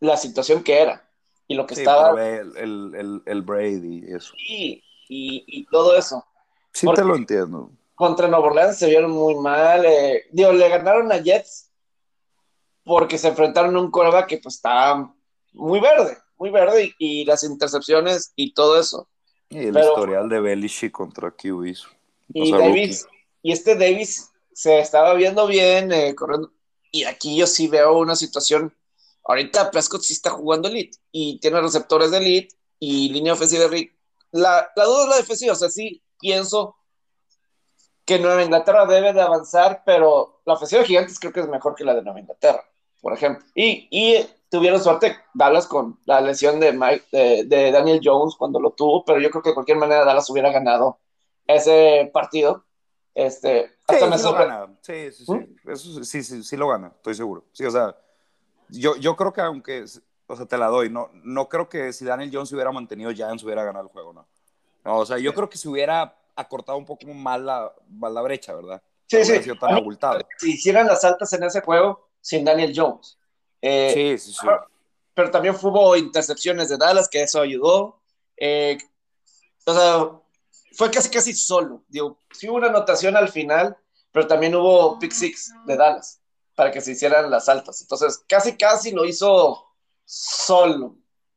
[0.00, 1.10] la situación que era
[1.46, 2.10] y lo que estaba.
[2.22, 4.32] El, el, el, Brady y eso.
[4.36, 6.24] Sí, y, y todo eso.
[6.72, 7.70] Sí, te lo entiendo.
[7.94, 9.84] Contra Nueva Orleans se vieron muy mal.
[9.84, 11.67] Eh, digo, le ganaron a Jets
[12.88, 15.14] porque se enfrentaron a un coreback que pues estaba
[15.52, 19.08] muy verde muy verde y, las intercepciones y todo eso.
[19.50, 21.86] Y el historial de Belichick contra QBs.
[22.32, 23.06] Y Davis,
[23.42, 26.52] y este Davis se estaba viendo bien, eh, corriendo.
[26.90, 28.74] Y aquí yo sí veo una situación.
[29.24, 33.92] Ahorita Prescott sí está jugando elite y tiene receptores de elite y línea ofensiva de
[34.30, 36.76] la, la duda es la defensiva, o sea, sí pienso
[38.04, 41.74] que Nueva Inglaterra debe de avanzar, pero la ofensiva de Gigantes creo que es mejor
[41.74, 42.62] que la de Nueva Inglaterra,
[43.00, 43.44] por ejemplo.
[43.54, 46.72] Y, y tuvieron suerte Dallas con la lesión de,
[47.12, 50.50] de, Daniel Jones cuando lo tuvo, pero yo creo que de cualquier manera Dallas hubiera
[50.50, 50.98] ganado
[51.46, 52.64] ese partido.
[53.14, 55.70] Este, hasta me sí, sí, sí, ¿Mm?
[55.70, 57.44] Eso sí, sí, sí lo gana, estoy seguro.
[57.52, 57.96] Sí, o sea,
[58.68, 59.84] yo, yo creo que aunque,
[60.26, 63.42] o sea, te la doy, no, no creo que si Daniel Jones hubiera mantenido, Giants
[63.42, 64.28] hubiera ganado el juego, ¿no?
[64.84, 68.80] o sea, yo creo que se hubiera acortado un poco más la, la brecha, ¿verdad?
[69.06, 69.40] Sí, sí.
[70.38, 73.18] Si hicieran las altas en ese juego sin Daniel Jones.
[73.60, 74.46] Eh, sí, sí, sí.
[75.14, 78.00] Pero también hubo intercepciones de Dallas, que eso ayudó.
[78.36, 78.78] Eh,
[79.66, 80.10] o sea,
[80.72, 81.82] fue casi casi solo.
[81.88, 83.76] Digo, sí hubo una anotación al final,
[84.12, 86.20] pero también hubo pick six de Dallas
[86.54, 87.80] para que se hicieran las altas.
[87.80, 89.64] Entonces, casi casi lo hizo
[90.04, 90.96] solo.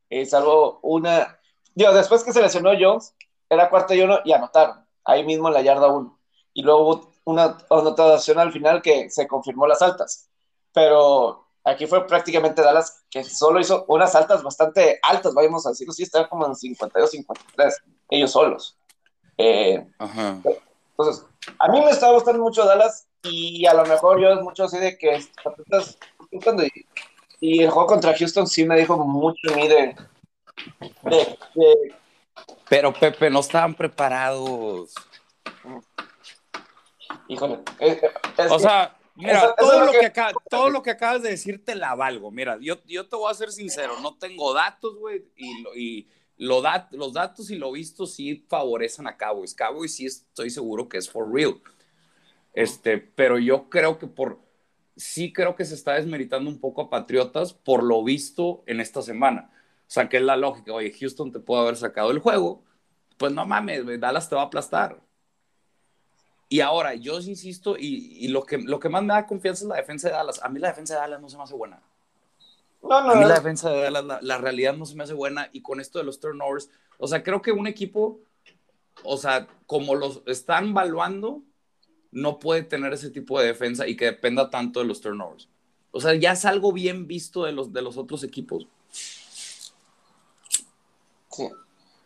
[0.09, 1.39] Eh, salvo una.
[1.75, 3.13] Digo, después que se lesionó Jones,
[3.49, 4.85] era cuarto y uno y anotaron.
[5.03, 6.19] Ahí mismo en la yarda uno.
[6.53, 10.30] Y luego hubo una anotación al final que se confirmó las altas.
[10.73, 15.93] Pero aquí fue prácticamente Dallas que solo hizo unas altas bastante altas, vamos a decirlo,
[15.93, 18.77] sí, estaban como en 52, 53, ellos solos.
[19.37, 21.25] Eh, entonces,
[21.59, 24.77] a mí me está gustando mucho Dallas y a lo mejor yo es mucho así
[24.77, 25.23] de que
[27.39, 29.95] y, el juego contra Houston sí me dijo mucho a mí de,
[32.69, 34.93] pero Pepe, no estaban preparados.
[37.27, 37.59] Híjole.
[38.49, 40.11] o sea, mira, todo, lo que...
[40.49, 42.31] todo lo que acabas de decir te la valgo.
[42.31, 46.63] Mira, yo, yo te voy a ser sincero, no tengo datos, güey, y, y lo
[46.91, 49.53] los datos y lo visto sí favorecen a Cowboys.
[49.53, 51.61] Cowboys sí estoy seguro que es for real.
[52.53, 54.41] Este, pero yo creo que por,
[54.95, 59.01] sí creo que se está desmeritando un poco a Patriotas por lo visto en esta
[59.01, 59.51] semana.
[59.81, 60.73] O sea, que es la lógica.
[60.73, 62.63] Oye, Houston te puede haber sacado el juego.
[63.17, 64.99] Pues no mames, Dallas te va a aplastar.
[66.51, 69.77] Y ahora, yo insisto, y, lo, que, lo que más me da confianza es la
[69.77, 70.43] defensa de Dallas.
[70.43, 71.81] A mí la defensa de Dallas no se me hace buena.
[72.83, 75.13] No, no, a mí la defensa de Dallas, la, la, realidad no se me hace
[75.13, 75.47] buena.
[75.53, 78.19] Y con esto de los turnovers, o sea, creo que un equipo,
[79.05, 81.41] o sea, como los están valuando,
[82.11, 85.47] no puede tener ese tipo de defensa y que dependa tanto de los turnovers.
[85.91, 88.67] O sea, ya es algo bien visto de los, de los otros equipos.
[88.91, 89.71] Sí.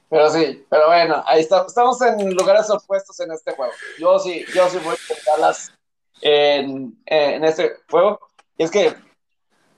[0.09, 3.73] Pero sí, pero bueno, ahí está, estamos en lugares opuestos en este juego.
[3.99, 5.71] Yo sí, yo sí voy a Dallas
[6.21, 8.19] en, en este juego.
[8.57, 8.95] Y es que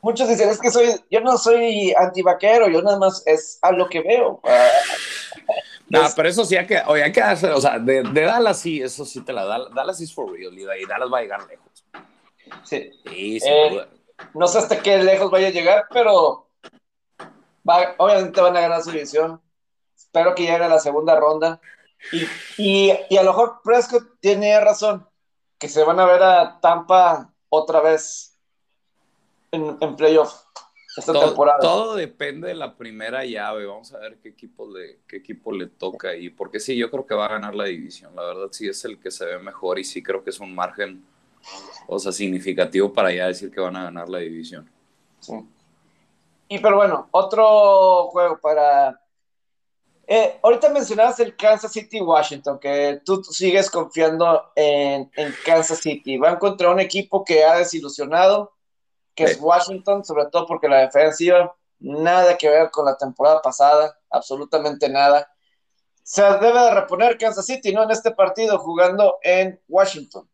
[0.02, 3.88] muchos dicen, es que soy, yo no soy antivaquero, yo nada más es a lo
[3.90, 4.42] que veo.
[5.90, 8.60] No, pero eso sí hay que, oye, hay que hacer, o sea, de, de, Dallas
[8.60, 9.70] sí, eso sí te la da.
[9.70, 11.86] Dallas es for real y Dallas va a llegar lejos.
[12.64, 12.92] Sí.
[13.06, 13.88] sí eh,
[14.34, 16.50] no sé hasta qué lejos vaya a llegar, pero
[17.98, 19.42] obviamente van a ganar su división.
[20.18, 21.62] Espero que llegue a la segunda ronda.
[22.58, 25.08] Y, y, a lo mejor Prescott tiene razón,
[25.60, 28.38] que se van a ver a Tampa otra vez
[29.52, 30.34] en, en playoff
[30.98, 31.60] esta todo, temporada.
[31.60, 33.68] Todo depende de la primera llave.
[33.68, 36.32] Vamos a ver qué equipo le, qué equipo le toca ahí.
[36.32, 38.16] Porque sí, yo creo que va a ganar la división.
[38.16, 40.56] La verdad, sí es el que se ve mejor y sí creo que es un
[40.56, 41.06] margen,
[41.88, 44.68] o sea, significativo para ya decir que van a ganar la división.
[45.20, 45.34] Sí.
[46.50, 49.00] Y pero bueno, otro juego para...
[50.10, 56.18] Eh, ahorita mencionabas el Kansas City Washington, que tú sigues confiando en, en, Kansas City.
[56.18, 58.54] Va a encontrar un equipo que ha desilusionado,
[59.14, 64.00] que es Washington, sobre todo porque la defensiva, nada que ver con la temporada pasada,
[64.10, 65.30] absolutamente nada.
[66.04, 67.84] Se debe de reponer Kansas City, ¿no?
[67.84, 70.30] En este partido, jugando en Washington.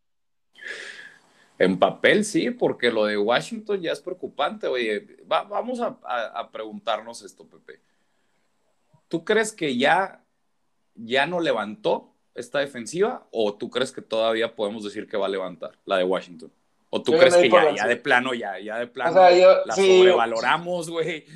[1.57, 4.67] En papel sí, porque lo de Washington ya es preocupante.
[4.67, 7.81] Oye, vamos a, preguntarnos esto, Pepe.
[9.13, 10.23] ¿Tú crees que ya,
[10.95, 15.29] ya no levantó esta defensiva o tú crees que todavía podemos decir que va a
[15.29, 16.51] levantar la de Washington?
[16.89, 21.27] ¿O tú crees que ya, de plano, ya, ya de plano la sobrevaloramos, güey?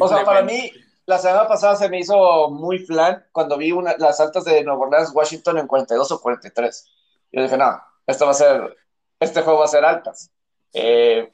[0.00, 0.72] O sea, para mí,
[1.04, 5.12] la semana pasada se me hizo muy flan cuando vi las altas de Nueva Orleans,
[5.12, 6.92] Washington en 42 o 43.
[7.30, 8.74] Yo dije, no, esto va a ser
[9.20, 10.30] este juego va a ser altas.
[10.72, 11.30] Eh,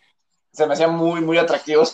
[0.52, 1.84] se me hacía muy, muy atractivo.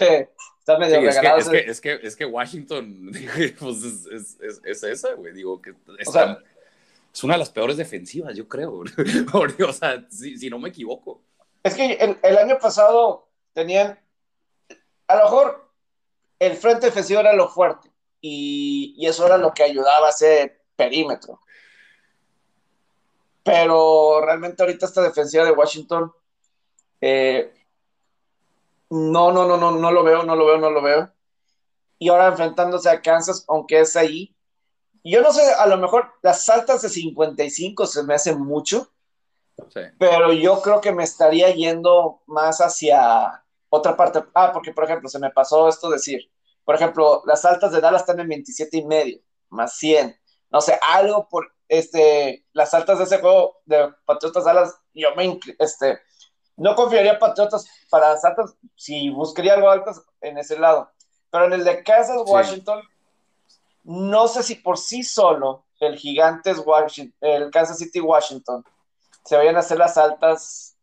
[0.67, 3.13] Está medio es, que, es, que, es, que, es, que, Washington
[3.59, 5.33] pues es, es, esa, güey.
[5.33, 8.83] Digo que es una de las peores defensivas, yo creo.
[9.33, 11.23] o sea, si, si, no me equivoco.
[11.63, 13.99] Es que el, el, año pasado tenían,
[15.07, 15.71] a lo mejor
[16.41, 17.89] el frente defensivo era lo fuerte
[18.21, 21.41] y, y eso era lo que ayudaba a ese perímetro
[23.47, 26.13] pero realmente ahorita esta defensiva de Washington,
[27.01, 27.55] eh,
[28.91, 31.13] no, no, no, no, no lo veo, no lo veo, no lo veo.
[31.99, 34.37] Y ahora enfrentándose a Kansas, aunque es ahí,
[35.03, 38.91] yo no sé, a lo mejor las altas de 55 se me hacen mucho,
[39.99, 44.25] pero yo creo que me estaría yendo más hacia otra parte.
[44.35, 46.31] Ah, porque por ejemplo, se me pasó esto decir,
[46.65, 50.19] por ejemplo, las altas de Dallas están en 27 y medio, más 100.
[50.51, 55.39] No sé, algo por, este, las altas de ese juego de Patriotas Dallas, yo me,
[55.59, 56.01] este,
[56.57, 60.91] no confiaría Patriotas para las altas, si buscaría algo altas en ese lado.
[61.31, 62.83] Pero en el de Kansas, Washington,
[63.85, 68.65] no sé si por sí solo el Gigantes Washington, el Kansas City Washington,
[69.25, 70.77] se vayan a hacer las altas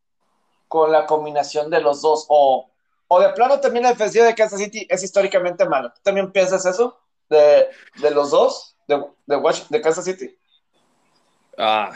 [0.67, 2.69] con la combinación de los dos, o,
[3.07, 5.93] o de plano también la defensiva de Kansas City es históricamente mala.
[5.93, 6.99] ¿Tú también piensas eso
[7.29, 7.67] de,
[8.01, 10.37] de los dos, de, de, de Kansas City?
[11.57, 11.91] Ah,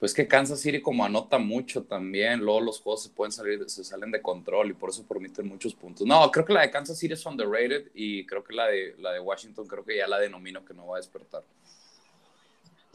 [0.00, 3.84] pues que Kansas City como anota mucho también, luego los juegos se pueden salir, se
[3.84, 6.06] salen de control y por eso permiten muchos puntos.
[6.06, 9.12] No, creo que la de Kansas City es underrated y creo que la de, la
[9.12, 11.44] de Washington creo que ya la denomino que no va a despertar.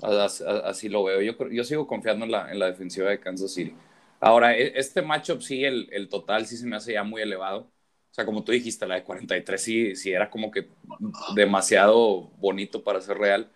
[0.01, 1.21] Así, lo veo.
[1.21, 3.75] Yo, yo sigo confiando en la, en la defensiva de Kansas City.
[4.19, 7.59] Ahora, e, este matchup sí, el, el, total sí se me hace ya muy elevado.
[8.09, 10.69] O sea, como tú dijiste, la de 43 sí, sí era como que
[11.35, 13.51] demasiado bonito para ser real.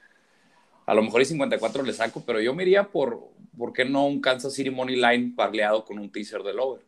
[0.86, 3.30] A lo mejor y 54 le saco, pero yo me iría por,
[3.60, 6.86] ¿por qué no un Kansas City Money Line parleado con un teaser del over?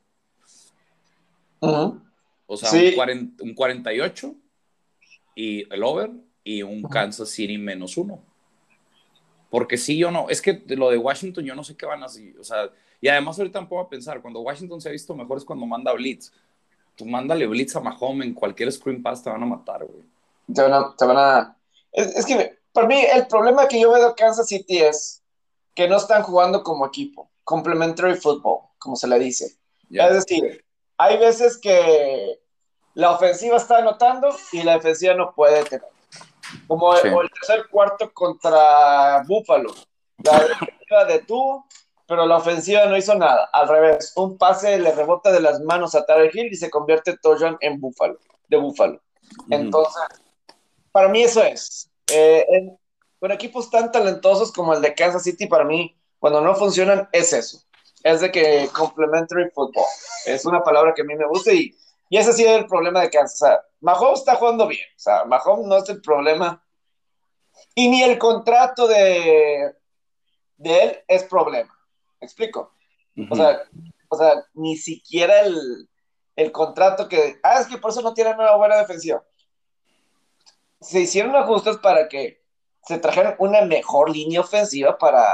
[1.59, 4.33] O sea, un, un, 48
[5.35, 6.11] y el over
[6.43, 8.23] y un Kansas City menos uno.
[9.49, 12.05] Porque sí, yo no, es que lo de Washington yo no sé qué van a
[12.05, 15.37] hacer, o sea, y además ahorita me puedo pensar, cuando Washington se ha visto mejor
[15.37, 16.31] es cuando manda blitz.
[16.95, 20.03] Tú mándale blitz a Mahomes en cualquier screen pass te van a matar, güey.
[20.53, 21.57] Te van a, te van a...
[21.91, 25.20] Es, que para mí el problema que yo veo de Kansas City es
[25.75, 29.57] que no están jugando como equipo, complementary football, como se le dice.
[29.89, 30.63] Es decir,
[30.97, 32.39] hay veces que
[32.93, 35.87] la ofensiva está anotando y la defensiva no puede tener.
[36.67, 39.73] Como el, tercer cuarto contra Buffalo.
[40.23, 41.63] La defensiva de tú,
[42.05, 43.49] pero la ofensiva no hizo nada.
[43.53, 47.17] Al revés, un pase le rebota de las manos a Tarek Hill y se convierte
[47.17, 48.19] Tojan en Buffalo,
[48.49, 49.01] de Buffalo.
[49.49, 50.03] Entonces,
[50.91, 51.89] para mí eso es.
[52.13, 52.45] Eh,
[53.21, 57.31] con equipos tan talentosos como el de Kansas City, para mí, cuando no funcionan, es
[57.31, 57.61] eso.
[58.03, 59.85] Es de que complementary football.
[60.25, 61.73] Es una palabra que a mí me gusta y
[62.11, 63.41] y ese ha sido el problema de Kansas.
[63.41, 64.85] O sea, Mahomes está jugando bien.
[64.97, 66.61] O sea, Mahomes no es el problema.
[67.73, 69.73] Y ni el contrato de,
[70.57, 71.73] de él es problema.
[72.19, 72.73] ¿Me explico?
[73.29, 73.61] o, sea,
[74.09, 75.87] o sea, ni siquiera el,
[76.35, 77.39] el contrato que.
[77.43, 79.23] Ah, es que por eso no tienen una buena defensiva.
[80.81, 82.40] Se hicieron ajustes para que
[82.83, 85.25] se trajeran una mejor línea ofensiva para,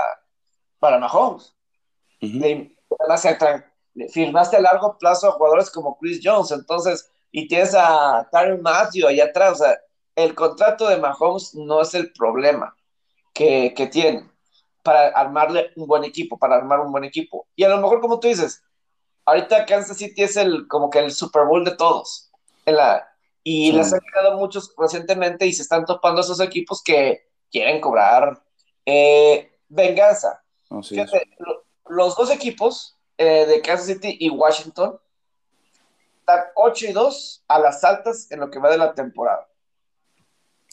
[0.80, 1.54] para Mahomes.
[2.22, 2.68] Uh
[4.14, 9.08] firmaste a largo plazo a jugadores como Chris Jones, entonces, y tienes a Tyron Matthew
[9.08, 9.78] allá atrás, o sea,
[10.16, 12.76] el contrato de Mahomes no es el problema
[13.34, 14.30] que, que tiene
[14.84, 17.48] para armarle un buen equipo, para armar un buen equipo.
[17.56, 18.64] Y a lo mejor, como tú dices,
[19.26, 22.32] ahorita Kansas City es el, como que el Super Bowl de todos.
[22.66, 23.08] En la,
[23.44, 28.42] y les han quedado muchos recientemente y se están topando esos equipos que quieren cobrar
[28.86, 30.44] eh, venganza.
[30.70, 35.00] los dos equipos eh, de Kansas City y Washington
[36.20, 39.48] están 8 y 2 a las altas en lo que va de la temporada.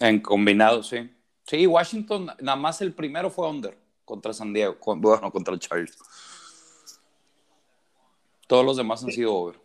[0.01, 1.11] En combinado, sí.
[1.45, 5.99] Sí, Washington, nada más el primero fue under contra San Diego, bueno, contra el Chargers.
[8.47, 9.61] Todos los demás han sido over.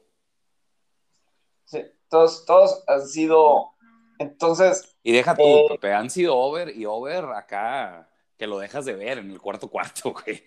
[1.65, 3.71] Sí, todos, todos han sido.
[4.19, 4.95] Entonces.
[5.01, 8.07] Y deja tú, eh, Pepe, han sido over y over acá
[8.37, 10.43] que lo dejas de ver en el cuarto cuarto, güey.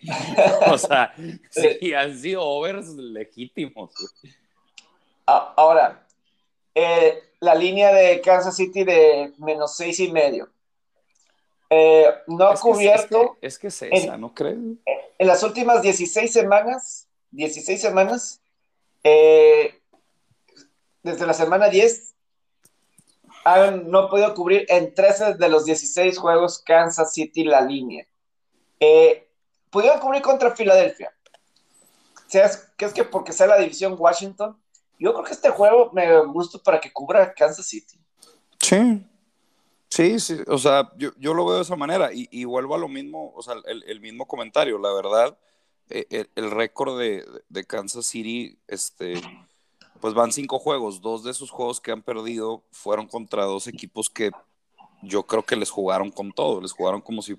[0.70, 1.14] o sea,
[1.50, 3.92] sí, han sido overs legítimos.
[5.26, 6.06] Ahora,
[6.74, 10.48] eh, la línea de Kansas City de menos seis y medio.
[11.68, 13.36] Eh, no ha cubierto.
[13.40, 14.58] es, que, es, esa, ¿no crees?
[15.18, 18.40] En las últimas 16 semanas, 16 semanas,
[19.04, 19.80] eh,
[21.02, 22.11] desde la semana 10,
[23.84, 28.06] no podido cubrir en 13 de los 16 juegos Kansas City la línea.
[28.80, 29.28] Eh,
[29.70, 31.12] pudieron cubrir contra Filadelfia.
[32.26, 34.56] ¿Sabes qué es que porque sea la división Washington?
[34.98, 37.98] Yo creo que este juego me gusta para que cubra Kansas City.
[38.58, 39.06] Sí.
[39.88, 42.88] Sí, sí, o sea, yo, yo lo veo de esa manera y, vuelvo a lo
[42.88, 45.36] mismo, o sea, el, el mismo comentario, la verdad,
[45.90, 49.20] eh, el, el récord de, de, Kansas City, este,
[50.02, 51.00] pues van cinco juegos.
[51.00, 54.32] Dos de esos juegos que han perdido fueron contra dos equipos que
[55.00, 57.38] yo creo que les jugaron con todo, les jugaron como si,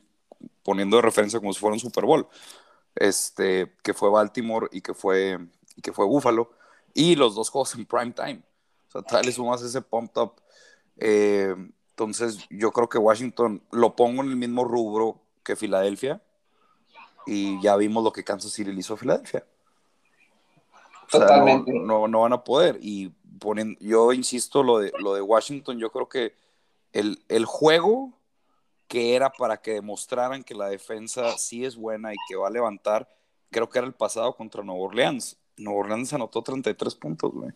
[0.63, 2.25] poniendo de referencia como si fuera un Super Bowl,
[2.95, 5.39] este, que fue Baltimore y que fue,
[5.81, 6.53] que fue Buffalo,
[6.93, 8.41] y los dos juegos en prime time.
[8.87, 10.35] O sea, tal le sumas ese pump up.
[10.97, 11.53] Eh,
[11.89, 16.21] entonces, yo creo que Washington lo pongo en el mismo rubro que Filadelfia,
[17.25, 19.45] y ya vimos lo que Kansas City le hizo a Filadelfia.
[21.19, 21.71] Totalmente.
[21.73, 22.79] no, no, van a poder.
[22.81, 23.09] Y
[23.39, 26.33] ponen, yo insisto, lo de, lo de Washington, yo creo que
[26.91, 28.13] el, el juego
[28.87, 32.51] que era para que demostraran que la defensa sí es buena y que va a
[32.51, 33.09] levantar,
[33.49, 35.37] creo que era el pasado contra Nueva Orleans.
[35.57, 37.51] Nueva Orleans anotó 33 puntos, güey.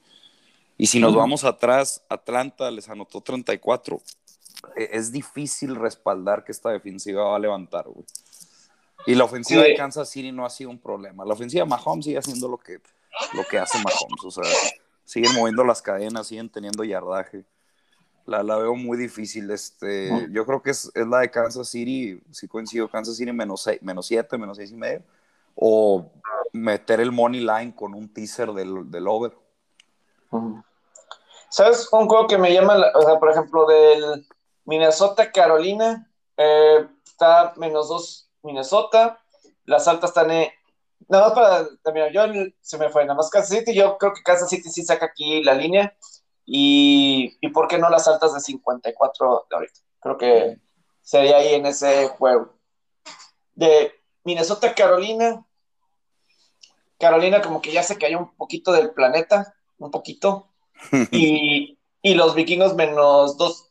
[0.78, 4.00] Y si nos vamos atrás, Atlanta les anotó 34.
[4.76, 8.06] E, es difícil respaldar que esta defensiva va a levantar, güey.
[9.08, 11.24] Y la ofensiva de Kansas City no ha sido un problema.
[11.24, 12.80] La ofensiva de Mahomes sigue haciendo lo que,
[13.34, 14.24] lo que hace Mahomes.
[14.24, 14.44] O sea,
[15.04, 17.46] siguen moviendo las cadenas, siguen teniendo yardaje.
[18.26, 19.50] La, la veo muy difícil.
[19.52, 23.64] Este, Yo creo que es, es, la de Kansas City, si coincido, Kansas City menos
[23.64, 25.04] 7, menos, siete, menos 6 y medio.
[25.56, 26.12] O
[26.52, 29.34] meter el money line con un teaser del, del over.
[31.50, 34.28] ¿Sabes un juego que me llama, o sea, por ejemplo, del
[34.66, 39.20] Minnesota-Carolina, eh, está menos dos, Minnesota.
[39.66, 40.50] Las altas están en.
[41.08, 42.22] Nada más para terminar, yo
[42.62, 43.74] se me fue, nada más Kansas City.
[43.74, 45.96] Yo creo que Kansas City sí saca aquí la línea.
[46.46, 49.80] Y, y ¿por qué no las altas de 54 de ahorita?
[50.00, 50.58] Creo que
[51.02, 52.54] sería ahí en ese juego.
[53.54, 53.92] De
[54.24, 55.46] Minnesota, Carolina.
[57.00, 60.50] Carolina como que ya se cayó un poquito del planeta, un poquito.
[61.12, 63.70] y, y los vikingos menos dos,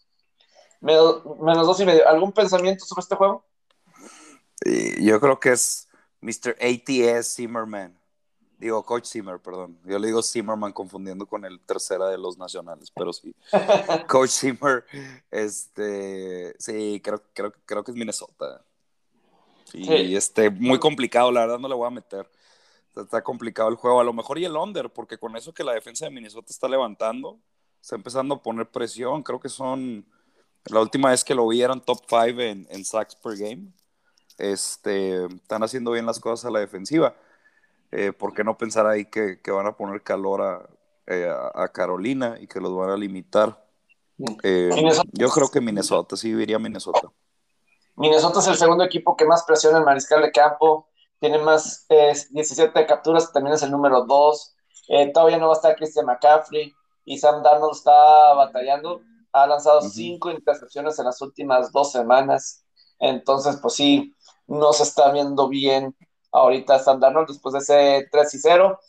[0.80, 2.08] menos, menos dos y medio.
[2.08, 3.44] ¿Algún pensamiento sobre este juego?
[5.00, 5.85] Yo creo que es
[6.20, 6.56] Mr.
[6.60, 7.98] ATS Zimmerman.
[8.58, 9.78] Digo, Coach Zimmer, perdón.
[9.84, 13.34] Yo le digo Zimmerman confundiendo con el tercera de los nacionales, pero sí.
[14.08, 14.84] Coach Zimmer,
[15.30, 18.64] este, sí, creo, creo, creo que es Minnesota.
[19.74, 22.30] Y este, muy complicado, la verdad no le voy a meter.
[22.96, 24.00] Está complicado el juego.
[24.00, 26.66] A lo mejor y el under, porque con eso que la defensa de Minnesota está
[26.66, 27.38] levantando,
[27.82, 29.22] está empezando a poner presión.
[29.22, 30.06] Creo que son,
[30.64, 33.68] la última vez que lo vi eran top 5 en, en sacks per game.
[34.38, 37.16] Este, están haciendo bien las cosas a la defensiva.
[37.92, 40.68] Eh, ¿Por qué no pensar ahí que, que van a poner calor
[41.06, 43.64] eh, a, Carolina y que los van a limitar?
[44.42, 44.70] Eh,
[45.12, 47.12] yo creo que Minnesota, sí diría Minnesota.
[47.96, 52.12] Minnesota es el segundo equipo que más presiona el mariscal de campo, tiene más eh,
[52.30, 54.54] 17 capturas, también es el número 2.
[54.88, 56.74] Eh, todavía no va a estar Christian McCaffrey
[57.04, 59.00] y Sam Darnold está batallando.
[59.32, 60.34] Ha lanzado 5 uh -huh.
[60.34, 62.64] intercepciones en las últimas dos semanas.
[62.98, 64.14] Entonces, pues sí,
[64.46, 65.94] no se está viendo bien
[66.32, 68.80] ahorita Sam Darnold después de ese 3 y 0.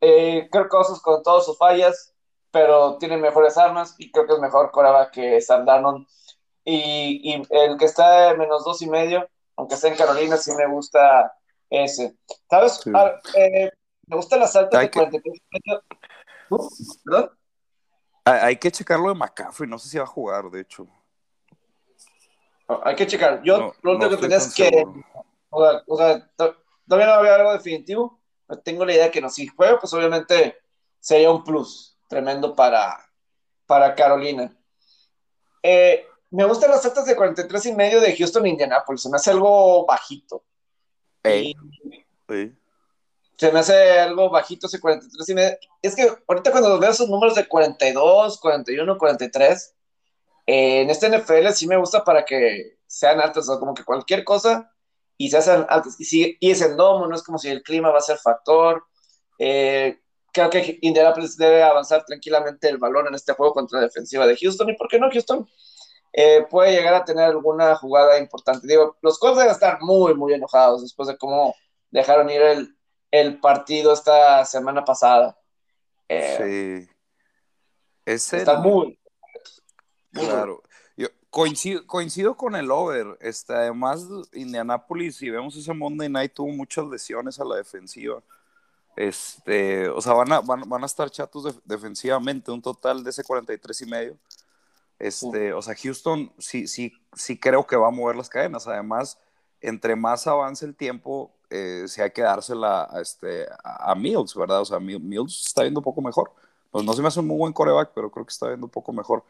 [0.00, 2.14] Eh, creo que Osos con todas sus fallas,
[2.50, 6.06] pero tiene mejores armas y creo que es mejor Coraba que Sam Darnold.
[6.64, 10.52] Y, y, el que está de menos dos y medio, aunque esté en Carolina, sí
[10.54, 11.32] me gusta
[11.68, 12.16] ese.
[12.48, 12.80] ¿Sabes?
[12.82, 12.90] Sí.
[12.94, 13.70] Ah, eh,
[14.06, 15.82] me gustan las altas de 43 y medio.
[17.04, 17.30] ¿Perdón?
[18.24, 20.86] Hay que checarlo de McCaffrey, no sé si va a jugar, de hecho.
[22.84, 23.42] Hay que checar.
[23.42, 24.84] Yo no, lo único no que tenía es que.
[25.50, 26.30] O sea, o sea,
[26.86, 29.28] todavía no había algo definitivo, pero tengo la idea de que no.
[29.28, 30.56] Si juega, pues obviamente
[31.00, 32.98] sería un plus tremendo para,
[33.66, 34.54] para Carolina.
[35.62, 39.02] Eh, me gustan las altas de 43 y medio de Houston Indianapolis.
[39.02, 40.44] Se me hace algo bajito.
[43.36, 45.56] Se me hace algo bajito ese 43 y medio.
[45.82, 49.74] Es que ahorita cuando veo esos números de 42, 41, 43,
[50.46, 53.84] eh, en este NFL sí me gusta para que sean altas, o sea, como que
[53.84, 54.72] cualquier cosa
[55.16, 56.00] y se hacen altas.
[56.00, 58.18] Y, si, y es en domo, no es como si el clima va a ser
[58.18, 58.84] factor.
[59.38, 60.00] Eh,
[60.32, 64.36] creo que Indianapolis debe avanzar tranquilamente el balón en este juego contra la defensiva de
[64.36, 64.70] Houston.
[64.70, 65.48] ¿Y por qué no Houston?
[66.12, 68.66] Eh, puede llegar a tener alguna jugada importante.
[68.66, 71.54] Digo, los Colts deben estar muy, muy enojados después de cómo
[71.90, 72.76] dejaron ir el,
[73.10, 75.38] el partido esta semana pasada.
[76.08, 76.96] Eh, sí.
[78.04, 78.58] Es está el...
[78.58, 78.99] muy.
[80.12, 80.62] Claro.
[80.96, 83.18] Yo coincido, coincido con el over.
[83.20, 88.22] Este, además, Indianapolis, si vemos ese Monday Night, tuvo muchas lesiones a la defensiva.
[88.96, 93.10] Este, o sea, van a, van, van a estar chatos de, defensivamente, un total de
[93.10, 94.16] ese 43 y medio.
[94.98, 98.66] Este, o sea, Houston sí, sí, sí creo que va a mover las cadenas.
[98.66, 99.18] Además,
[99.62, 104.34] entre más avance el tiempo, eh, sí hay que dársela a, este, a, a Mills,
[104.34, 104.60] ¿verdad?
[104.60, 106.32] O sea, Mills está viendo un poco mejor.
[106.70, 108.70] Pues no se me hace un muy buen coreback, pero creo que está viendo un
[108.70, 109.24] poco mejor.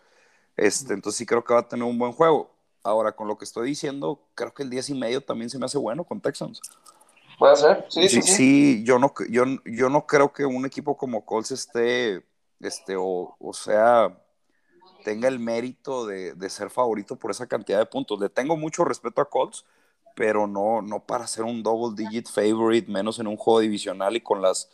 [0.56, 2.50] Este, entonces sí creo que va a tener un buen juego.
[2.82, 5.66] Ahora, con lo que estoy diciendo, creo que el 10 y medio también se me
[5.66, 6.60] hace bueno con Texans.
[7.38, 8.08] Puede ser, sí, sí.
[8.08, 8.32] Sí, sí.
[8.32, 12.22] sí yo, no, yo, yo no creo que un equipo como Colts esté,
[12.60, 14.14] este, o, o sea,
[15.04, 18.20] tenga el mérito de, de, ser favorito por esa cantidad de puntos.
[18.20, 19.64] Le tengo mucho respeto a Colts,
[20.14, 24.20] pero no, no para ser un double digit favorite, menos en un juego divisional y
[24.20, 24.70] con las,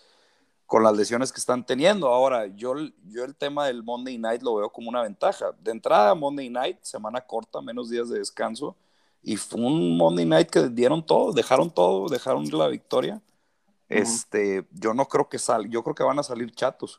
[0.67, 2.09] con las lesiones que están teniendo.
[2.09, 5.53] Ahora, yo, yo el tema del Monday Night lo veo como una ventaja.
[5.61, 8.77] De entrada, Monday Night, semana corta, menos días de descanso,
[9.23, 13.15] y fue un Monday Night que dieron todo, dejaron todo, dejaron la victoria.
[13.15, 14.01] Uh -huh.
[14.01, 16.99] Este, yo no creo que sal, yo creo que van a salir chatos,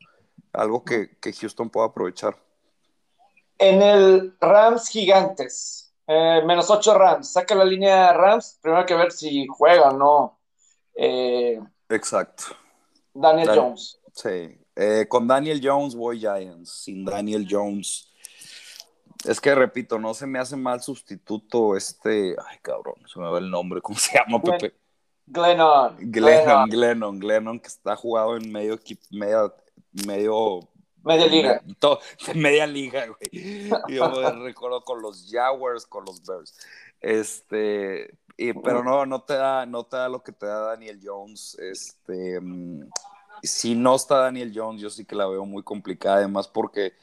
[0.54, 2.36] algo que, que Houston pueda aprovechar.
[3.60, 7.34] En el Rams Gigantes, eh, menos 8 Rams.
[7.34, 8.60] Saca la línea Rams.
[8.62, 10.40] Primero hay que ver si juega o no.
[10.96, 11.60] Eh,
[11.90, 12.46] Exacto.
[13.22, 14.00] Daniel Dan Jones.
[14.14, 14.58] Sí.
[14.76, 16.70] Eh, con Daniel Jones voy Giants.
[16.70, 18.12] Sin Daniel Jones.
[19.26, 22.36] Es que repito, no se me hace mal sustituto este.
[22.48, 23.82] Ay, cabrón, se me va el nombre.
[23.82, 24.76] ¿Cómo se llama, Glenn, Pepe?
[25.26, 25.98] Glennon.
[26.00, 29.54] Glennon, Glennon, Glennon, que está jugado en medio equipo, medio,
[30.06, 30.70] medio
[31.08, 31.62] Media liga.
[31.80, 32.00] To,
[32.36, 33.70] media liga, güey.
[33.88, 36.54] Yo me recuerdo con los Jaguars, con los Bears.
[37.00, 41.00] Este, y, pero no, no te da, no te da lo que te da Daniel
[41.04, 41.58] Jones.
[41.60, 42.40] Este,
[43.42, 46.94] si no está Daniel Jones, yo sí que la veo muy complicada, además porque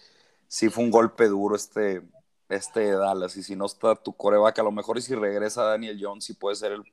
[0.46, 2.02] sí fue un golpe duro este,
[2.48, 3.36] este de Dallas.
[3.36, 6.34] Y si no está tu coreback, a lo mejor y si regresa Daniel Jones, sí
[6.34, 6.84] puede ser el,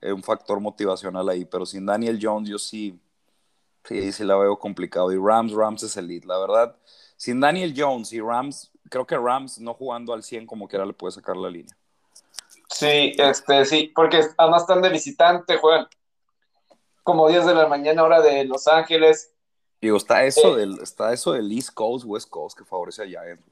[0.00, 2.98] eh, un factor motivacional ahí, pero sin Daniel Jones yo sí,
[3.84, 5.12] sí, sí la veo complicado.
[5.12, 6.76] Y Rams, Rams es elite, la verdad.
[7.16, 10.92] Sin Daniel Jones y Rams, creo que Rams no jugando al 100 como quiera le
[10.92, 11.76] puede sacar la línea.
[12.78, 15.88] Sí, este, sí, porque además están de visitante, juegan
[17.02, 19.32] como 10 de la mañana hora de Los Ángeles.
[19.80, 23.42] Digo, está eso, del, está eso del East Coast, West Coast que favorece a Giants,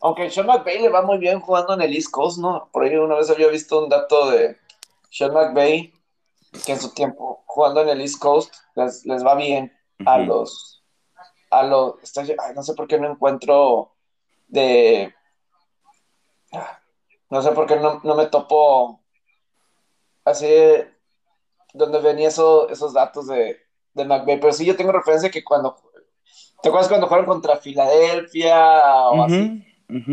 [0.00, 2.70] Aunque Sean McVay le va muy bien jugando en el East Coast, ¿no?
[2.72, 4.56] Por ahí una vez había visto un dato de
[5.10, 5.92] Sean McVay,
[6.64, 9.70] que en su tiempo jugando en el East Coast les, va bien
[10.06, 10.82] a los...
[11.50, 11.96] A los
[12.54, 13.92] no sé por qué no encuentro
[14.48, 15.14] de...
[17.32, 19.00] No sé por qué no, no me topo
[20.22, 20.46] así
[21.72, 23.56] donde venía eso, esos datos de,
[23.94, 25.74] de McVay, pero sí yo tengo referencia que cuando,
[26.62, 29.64] ¿te acuerdas cuando jugaron contra Filadelfia o así?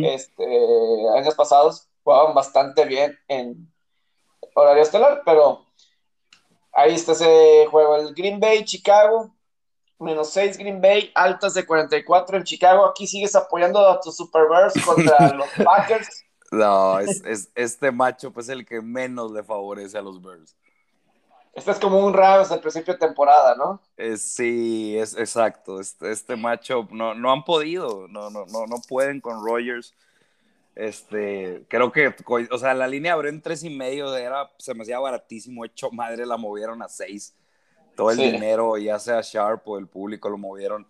[0.02, 0.46] Este,
[1.18, 3.70] años pasados jugaban bastante bien en
[4.56, 5.66] horario estelar, pero
[6.72, 9.36] ahí está ese juego, el Green Bay, Chicago,
[10.00, 14.44] menos 6 Green Bay, altas de 44 en Chicago, aquí sigues apoyando a tus Super
[14.50, 16.24] Bears contra los Packers.
[16.52, 20.56] No, es, es, este macho pues el que menos le favorece a los Bears.
[21.54, 23.82] Este es como un Rams al principio de temporada, ¿no?
[23.98, 25.80] Eh, sí, es exacto.
[25.80, 29.94] Este, este macho no, no han podido, no, no, no, no pueden con Rogers.
[30.76, 32.16] Este, creo que,
[32.52, 35.92] o sea, la línea abrió en tres y medio, era, se me hacía baratísimo, hecho
[35.92, 37.36] madre, la movieron a seis.
[37.96, 40.88] Todo el dinero, ya sea Sharp o el público, lo movieron.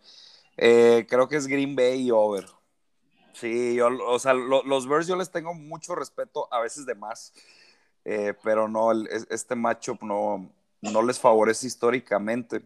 [0.57, 2.45] Eh, creo que es Green Bay y over.
[3.39, 7.33] Sí, yo, o sea, los Bears yo les tengo mucho respeto, a veces de más.
[8.05, 8.91] Eh, pero no,
[9.29, 12.65] este matchup no, no les favorece históricamente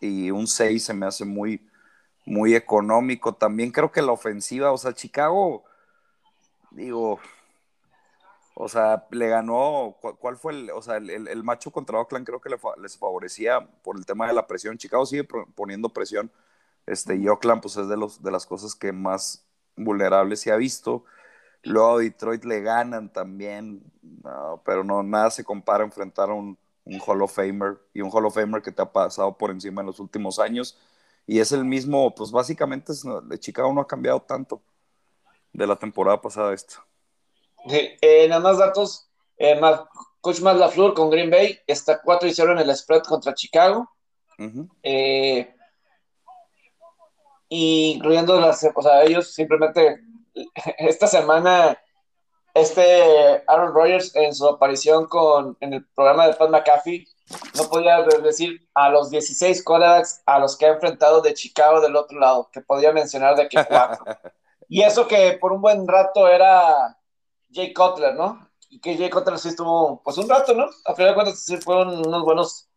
[0.00, 1.66] y un 6 se me hace muy,
[2.26, 3.34] muy económico.
[3.34, 5.64] También creo que la ofensiva, o sea, Chicago,
[6.70, 7.18] digo,
[8.54, 12.40] o sea, le ganó, ¿cuál fue el, o sea, el, el, macho contra Oakland creo
[12.40, 14.78] que les favorecía por el tema de la presión.
[14.78, 15.24] Chicago sigue
[15.54, 16.30] poniendo presión,
[16.86, 19.45] este, y Oakland pues es de, los, de las cosas que más
[19.76, 21.04] vulnerables se ha visto.
[21.62, 23.82] Luego Detroit le ganan también,
[24.64, 28.10] pero no, nada se compara a enfrentar a un, un Hall of Famer y un
[28.12, 30.78] Hall of Famer que te ha pasado por encima en los últimos años.
[31.26, 34.62] Y es el mismo, pues básicamente es, de Chicago no ha cambiado tanto
[35.52, 36.86] de la temporada pasada esta.
[37.68, 39.60] Eh, nada más datos, eh,
[40.20, 43.90] Coach Matt LaFleur con Green Bay está 4 y 0 en el spread contra Chicago.
[44.82, 45.55] Eh,
[47.48, 50.00] incluyendo las, o sea, ellos simplemente
[50.78, 51.78] esta semana,
[52.54, 57.06] este Aaron Rodgers en su aparición con, en el programa de Pat McAfee,
[57.56, 61.96] no podía decir a los 16 quarterbacks a los que ha enfrentado de Chicago del
[61.96, 64.04] otro lado, que podía mencionar de que cuatro.
[64.68, 66.96] y eso que por un buen rato era
[67.52, 68.48] Jay Cutler, ¿no?
[68.70, 70.68] Y que Jay Cutler sí estuvo, pues un rato, ¿no?
[70.84, 72.68] A final de cuentas sí fueron unos buenos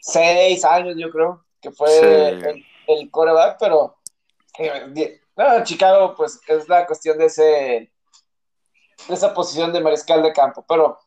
[0.00, 3.95] seis años, yo creo, que fue el, el quarterback, pero
[5.36, 10.64] no, Chicago, pues es la cuestión de, ese, de esa posición de mariscal de campo,
[10.66, 10.98] pero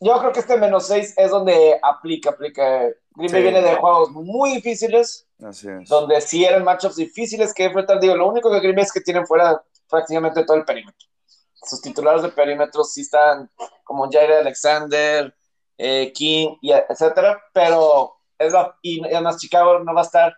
[0.00, 2.88] yo creo que este menos 6 es donde aplica, aplica.
[3.12, 5.88] Green Bay viene de juegos muy difíciles, Así es.
[5.88, 8.00] donde sí eran matchups difíciles que enfrentar.
[8.00, 11.06] Digo, lo único que Green Bay es que tienen fuera prácticamente todo el perímetro.
[11.54, 13.50] Sus titulares de perímetro sí están
[13.84, 15.34] como Jair Alexander,
[15.76, 20.34] eh, King, y etcétera, pero es la, y además Chicago no va a estar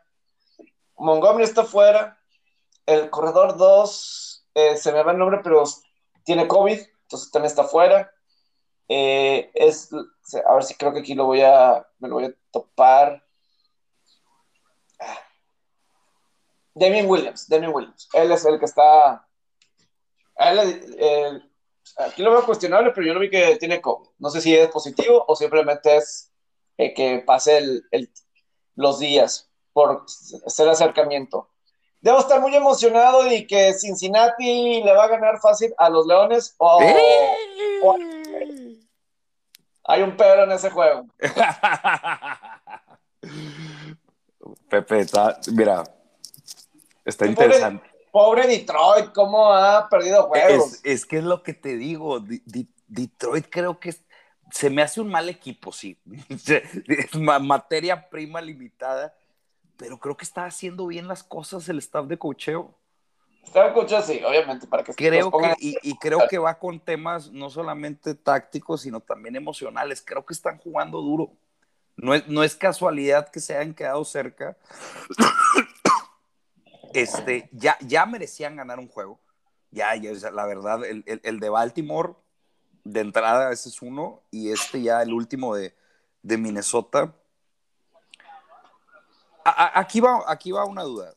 [1.03, 2.19] Montgomery está fuera.
[2.87, 5.65] El corredor 2, eh, se me va el nombre, pero
[6.25, 8.13] tiene COVID, entonces también está fuera.
[8.89, 12.35] Eh, es, a ver si creo que aquí lo voy a, me lo voy a
[12.51, 13.25] topar.
[16.75, 18.09] Damien Williams, Damien Williams.
[18.13, 19.27] Él es el que está.
[21.97, 24.09] aquí lo veo cuestionable, pero yo lo vi que tiene COVID.
[24.19, 26.33] No sé si es positivo o simplemente es
[26.79, 27.83] eh, que pase
[28.75, 31.49] los días por ser acercamiento.
[32.01, 36.55] Debo estar muy emocionado y que Cincinnati le va a ganar fácil a los Leones
[36.59, 36.81] o,
[39.85, 41.07] hay un pero en ese juego.
[44.68, 45.85] Pepe, está, mira,
[47.05, 47.91] está interesante.
[48.11, 50.81] Pobre, Detroit, cómo ha perdido juegos.
[50.83, 52.20] Es, que es lo que te digo,
[52.89, 53.95] Detroit creo que
[54.51, 55.97] se me hace un mal equipo, sí.
[57.41, 59.14] Materia prima limitada
[59.77, 62.75] pero creo que está haciendo bien las cosas el staff de cocheo.
[63.45, 67.31] Staff de cocheo, sí, obviamente, para que creo que, y, creo que va con temas
[67.31, 70.03] no solamente tácticos, sino también emocionales.
[70.03, 71.33] Creo que están jugando duro.
[71.97, 74.57] No es, no es casualidad que se hayan quedado cerca.
[76.95, 79.20] este, ya, ya merecían ganar un juego.
[79.70, 82.14] Ya, ya la verdad, el, el, el de Baltimore
[82.85, 84.23] de entrada, ese es uno.
[84.31, 85.75] Y este ya, el último de,
[86.23, 87.14] de Minnesota.
[89.45, 91.14] Aquí, va, aquí va una duda.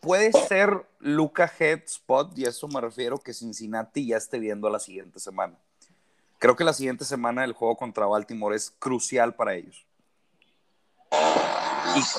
[0.00, 4.70] Puede ser Luca Head Spot, y a eso me refiero que Cincinnati ya esté viendo
[4.70, 5.58] la siguiente semana.
[6.38, 9.86] Creo que la siguiente semana el juego contra Baltimore es crucial para ellos.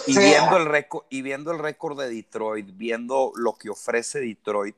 [0.08, 4.76] Y, viendo el récord, y viendo el récord de Detroit, viendo lo que ofrece Detroit,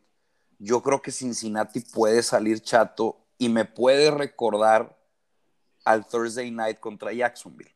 [0.58, 4.98] yo creo que Cincinnati puede salir chato y me puede recordar
[5.86, 7.74] al Thursday night contra Jacksonville.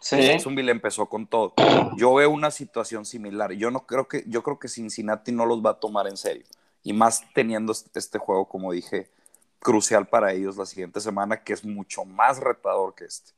[0.00, 1.54] Jacksonville empezó con todo.
[1.96, 3.52] Yo veo una situación similar.
[3.52, 6.44] Yo no creo que, yo creo que Cincinnati no los va a tomar en serio.
[6.82, 9.10] Y más teniendo este juego, como dije,
[9.60, 13.32] crucial para ellos la siguiente semana, que es mucho más retador que este.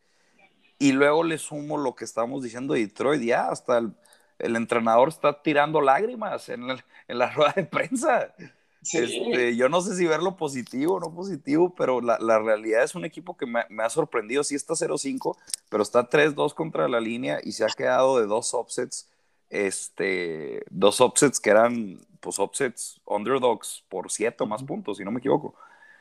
[0.78, 5.42] Y luego le sumo lo que estábamos diciendo de Detroit, ya hasta el, entrenador está
[5.42, 8.34] tirando lágrimas en, en, la rueda de prensa.
[8.82, 12.94] Este, yo no sé si verlo positivo o no positivo, pero la, la realidad es
[12.94, 14.42] un equipo que me, me ha sorprendido.
[14.42, 15.36] Sí está 0-5,
[15.68, 19.08] pero está 3-2 contra la línea y se ha quedado de dos offsets,
[19.50, 25.12] este, dos offsets que eran, pues, offsets underdogs por 7 o más puntos, si no
[25.12, 25.54] me equivoco.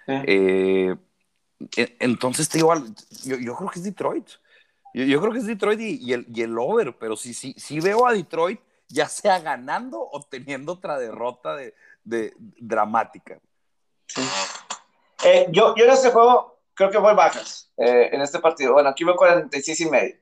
[0.07, 0.95] Eh,
[1.77, 2.73] e, entonces, te digo,
[3.23, 4.27] yo, yo creo que es Detroit.
[4.93, 8.07] Yo, creo que es Detroit y, el, y, el, over, pero sí, sí, sí veo
[8.07, 8.59] a Detroit
[8.91, 11.73] ya sea ganando o teniendo otra derrota de,
[12.03, 13.39] de dramática.
[15.23, 18.73] Eh, yo, yo en este juego creo que voy bajas eh, en este partido.
[18.73, 20.15] Bueno, aquí voy 46 y medio.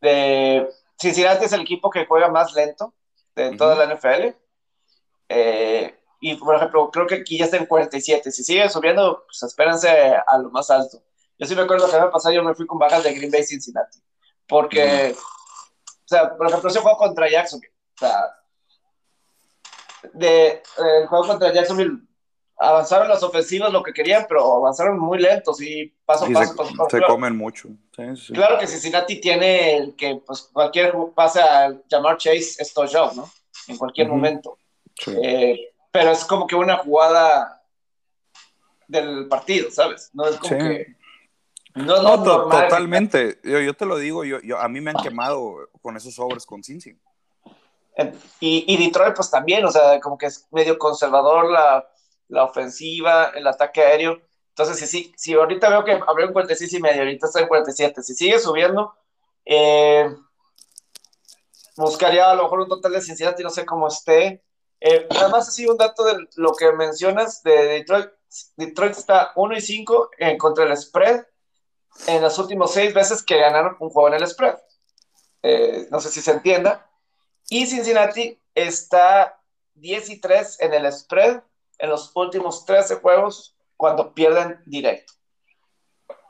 [0.00, 0.68] de,
[1.00, 2.94] Cincinnati es el equipo que juega más lento
[3.34, 4.36] de toda la NFL.
[5.28, 8.30] Eh, y por ejemplo, creo que aquí ya está en 47.
[8.30, 11.02] Si sigue subiendo, pues espérense a lo más alto.
[11.38, 13.42] Yo sí me acuerdo que me pasado, yo me fui con bajas de Green Bay
[13.42, 13.98] Cincinnati.
[14.46, 17.72] Porque, o sea, por ejemplo, ese juego contra Jacksonville.
[17.96, 18.36] O sea,
[20.14, 22.00] de, el juego contra Jacksonville
[22.56, 26.88] avanzaron las ofensivas lo que querían, pero avanzaron muy lentos y paso a paso.
[26.88, 27.68] Se, comen mucho.
[28.32, 33.30] Claro que Cincinnati tiene el que pues, cualquier pase a llamar Chase es touchdown, ¿no?
[33.68, 34.58] En cualquier momento.
[35.06, 37.62] Eh, pero es como que una jugada
[38.86, 40.10] del partido, ¿sabes?
[40.12, 40.96] No es como que
[41.74, 43.40] no, no, totalmente.
[43.42, 46.46] Yo, yo, te lo digo, yo, yo, a mí me han quemado con esos overs
[46.46, 46.96] con Cincy.
[48.40, 51.88] Y, y, Detroit, pues también, o sea, como que es medio conservador la,
[52.28, 54.20] la ofensiva, el ataque aéreo.
[54.48, 57.48] Entonces, si, si, si ahorita veo que abrió en 46 y medio, ahorita está en
[57.48, 58.94] 47, si sigue subiendo,
[59.44, 60.08] eh,
[61.76, 64.44] buscaría a lo mejor un total de Cincinnati, no sé cómo esté.
[64.80, 68.10] Eh, además, así un dato de lo que mencionas de Detroit.
[68.56, 71.24] Detroit está 1 y 5 en contra el spread
[72.06, 74.56] en las últimas seis veces que ganaron un juego en el spread.
[75.42, 76.90] Eh, no sé si se entienda.
[77.48, 79.40] Y Cincinnati está
[79.74, 81.42] 10 y 3 en el spread
[81.78, 85.12] en los últimos 13 juegos cuando pierden directo.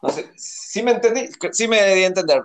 [0.02, 1.28] No sé, ¿sí me entendí?
[1.52, 2.44] Sí me di a entender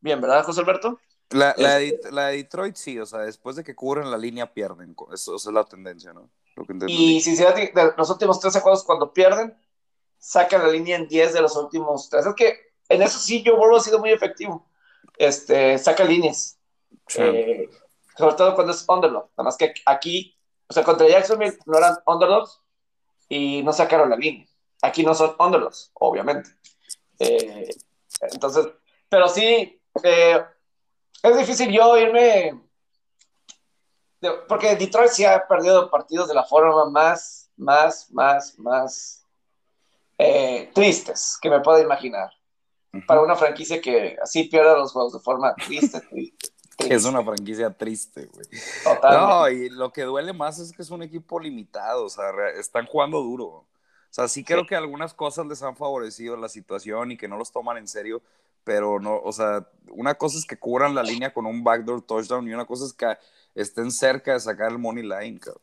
[0.00, 0.98] bien, ¿verdad, José Alberto?
[1.30, 4.52] La, la, de, la, de, Detroit sí, o sea, después de que cubren la línea
[4.52, 4.96] pierden.
[5.12, 6.28] Eso, esa es la tendencia, ¿no?
[6.56, 9.56] Lo que y Cincinnati, de los últimos 13 juegos cuando pierden,
[10.18, 12.26] saca la línea en 10 de los últimos tres.
[12.26, 12.58] Es que
[12.88, 14.66] en eso sí, yo vuelvo ha sido muy efectivo.
[15.16, 16.58] Este, saca líneas.
[17.16, 17.70] Eh,
[18.20, 19.30] sobre todo cuando es underdog.
[19.36, 20.36] Nada más que aquí,
[20.68, 22.60] o sea, contra Jacksonville no eran underdogs
[23.28, 24.46] y no sacaron la línea.
[24.82, 26.50] Aquí no son underdogs, obviamente.
[27.18, 27.68] Eh,
[28.20, 28.68] entonces,
[29.08, 30.44] pero sí, eh,
[31.22, 32.60] es difícil yo irme.
[34.48, 39.26] Porque Detroit sí ha perdido partidos de la forma más, más, más, más
[40.18, 42.30] eh, tristes que me puedo imaginar.
[43.06, 46.02] Para una franquicia que así pierde los juegos de forma triste,
[46.90, 48.46] Es una franquicia triste, güey.
[49.02, 52.24] No, y lo que duele más es que es un equipo limitado, o sea,
[52.58, 53.46] están jugando duro.
[53.46, 53.66] O
[54.12, 57.52] sea, sí creo que algunas cosas les han favorecido la situación y que no los
[57.52, 58.22] toman en serio,
[58.64, 62.48] pero no, o sea, una cosa es que cubran la línea con un backdoor touchdown
[62.48, 63.16] y una cosa es que
[63.54, 65.62] estén cerca de sacar el money line, cabrón.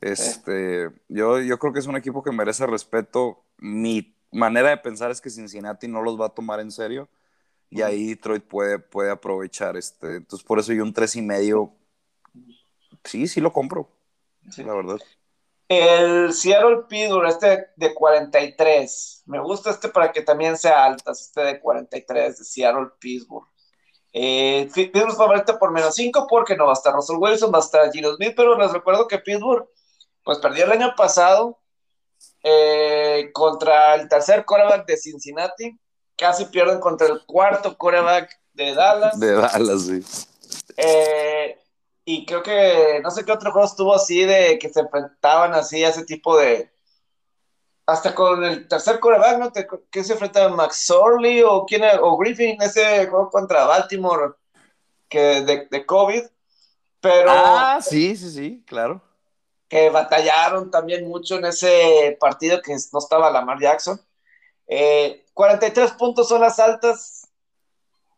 [0.00, 3.42] Este, yo, yo creo que es un equipo que merece respeto.
[3.56, 7.08] Mi manera de pensar es que Cincinnati no los va a tomar en serio
[7.74, 9.76] y ahí Detroit puede, puede aprovechar.
[9.76, 11.72] Este, entonces, por eso yo un tres y medio,
[13.02, 13.90] sí, sí lo compro,
[14.58, 14.98] la verdad.
[15.68, 19.24] El Seattle Pittsburgh, este de 43.
[19.26, 23.48] Me gusta este para que también sea altas, este de 43 de Seattle Pittsburgh.
[24.12, 27.62] Eh, Pittsburgh favorito por menos 5 porque no va a estar Russell Wilson, va a
[27.62, 29.68] estar Gino Smith, pero les recuerdo que Pittsburgh
[30.22, 31.58] pues perdió el año pasado
[32.44, 35.76] eh, contra el tercer coreback de Cincinnati,
[36.16, 39.18] casi pierden contra el cuarto coreback de Dallas.
[39.18, 40.04] De Dallas, sí.
[40.76, 41.58] Eh,
[42.04, 45.84] y creo que no sé qué otro juego estuvo así de que se enfrentaban así
[45.84, 46.70] a ese tipo de,
[47.86, 49.52] hasta con el tercer coreback, ¿no?
[49.90, 54.34] ¿Qué se enfrenta Max Orley o quién o Griffin, ese juego contra Baltimore
[55.08, 56.22] que de, de COVID.
[57.00, 57.30] Pero.
[57.30, 59.02] Ah, sí, sí, sí, claro.
[59.68, 64.00] Que batallaron también mucho en ese partido que no estaba Lamar Jackson.
[64.66, 67.28] 43 eh, puntos son las altas.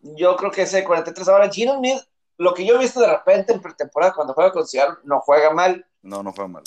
[0.00, 1.28] Yo creo que ese 43.
[1.28, 1.98] Ahora, Gino Smith,
[2.38, 5.50] lo que yo he visto de repente en pretemporada cuando juega con Seattle, no juega
[5.50, 5.86] mal.
[6.02, 6.62] No, no juega mal.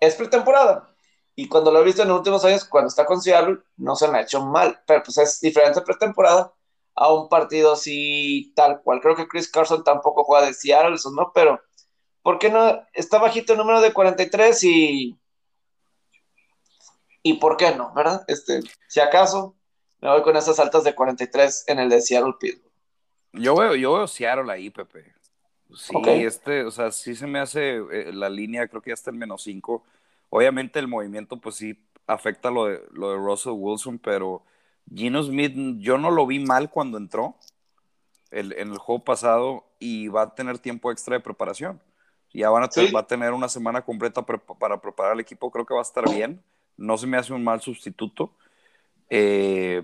[0.00, 0.88] Es pretemporada.
[1.34, 4.08] Y cuando lo he visto en los últimos años, cuando está con Seattle, no se
[4.08, 4.80] me ha hecho mal.
[4.86, 6.52] Pero pues es diferente pretemporada
[6.96, 9.00] a un partido así tal cual.
[9.00, 11.60] Creo que Chris Carson tampoco juega de Seattle, eso no, pero
[12.22, 12.82] ¿por qué no?
[12.92, 15.16] Está bajito el número de 43 y...
[17.28, 18.24] ¿Y por qué no, verdad?
[18.26, 19.54] Este, si acaso,
[20.00, 22.72] me voy con esas altas de 43 en el de Seattle Pittsburgh.
[23.34, 25.12] Yo veo, yo veo Seattle ahí, Pepe.
[25.74, 29.10] Sí, este, o sea, sí se me hace eh, la línea, creo que ya está
[29.10, 29.84] el menos 5.
[30.30, 34.42] Obviamente el movimiento, pues sí, afecta lo de, lo de Russell Wilson, pero
[34.90, 37.36] Gino Smith, yo no lo vi mal cuando entró
[38.30, 41.78] en el juego pasado y va a tener tiempo extra de preparación.
[42.32, 45.74] Ya van a va a tener una semana completa para preparar al equipo, creo que
[45.74, 46.42] va a estar bien.
[46.78, 48.32] No se me hace un mal sustituto.
[49.10, 49.82] Eh,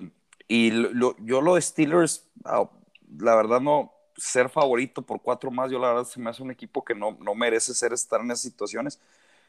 [0.49, 2.71] y yo lo de Steelers, ah,
[3.19, 6.51] la verdad no, ser favorito por cuatro más, yo la verdad se me hace un
[6.51, 9.01] equipo que no, no merece ser estar en esas situaciones.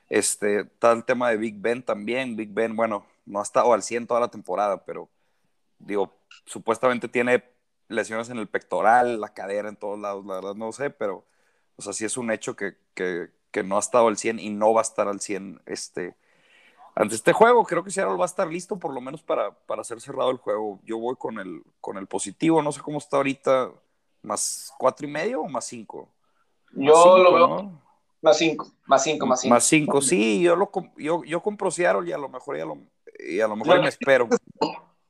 [0.09, 2.35] Este, está el tema de Big Ben también.
[2.35, 5.09] Big Ben, bueno, no ha estado al 100 toda la temporada, pero
[5.79, 6.13] digo,
[6.45, 7.43] supuestamente tiene
[7.87, 11.25] lesiones en el pectoral, la cadera en todos lados, la verdad no sé, pero,
[11.75, 13.29] o sea, sí es un hecho que, que,
[13.63, 16.15] no ha estado al 100 y no va a estar al 100 este,
[16.95, 17.63] ante este juego.
[17.63, 20.37] Creo que Seattle va a estar listo por lo menos para, para ser cerrado el
[20.37, 20.79] juego.
[20.83, 23.71] Yo voy con el, con el positivo, no sé cómo está ahorita,
[24.21, 26.09] más cuatro y medio o más cinco.
[26.71, 27.81] Yo lo veo
[28.21, 29.53] más cinco, más cinco, más cinco.
[29.53, 32.65] Más cinco, sí, yo, lo, yo, yo compro Seattle y a lo mejor, y a
[32.65, 32.77] lo,
[33.19, 34.27] y a lo mejor me espero.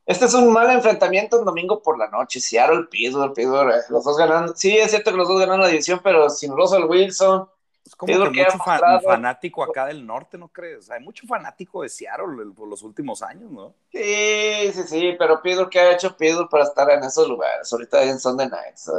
[0.04, 2.38] Este es un mal enfrentamiento un domingo por la noche.
[2.40, 4.54] Seattle, Pittsburgh, Pittsburgh, eh, los dos ganando.
[4.54, 7.48] Sí, es cierto que los dos ganaron la división, pero sin Russell Wilson.
[7.86, 8.58] Es como que mucho
[9.02, 10.90] fanático acá del norte, ¿no crees?
[10.90, 13.74] Hay mucho fanático de Seattle por los últimos años, ¿no?
[13.92, 17.72] Sí, sí, sí, pero Pittsburgh, ¿qué ha hecho Pittsburgh para estar en esos lugares?
[17.72, 18.90] Ahorita en Sunday Nights.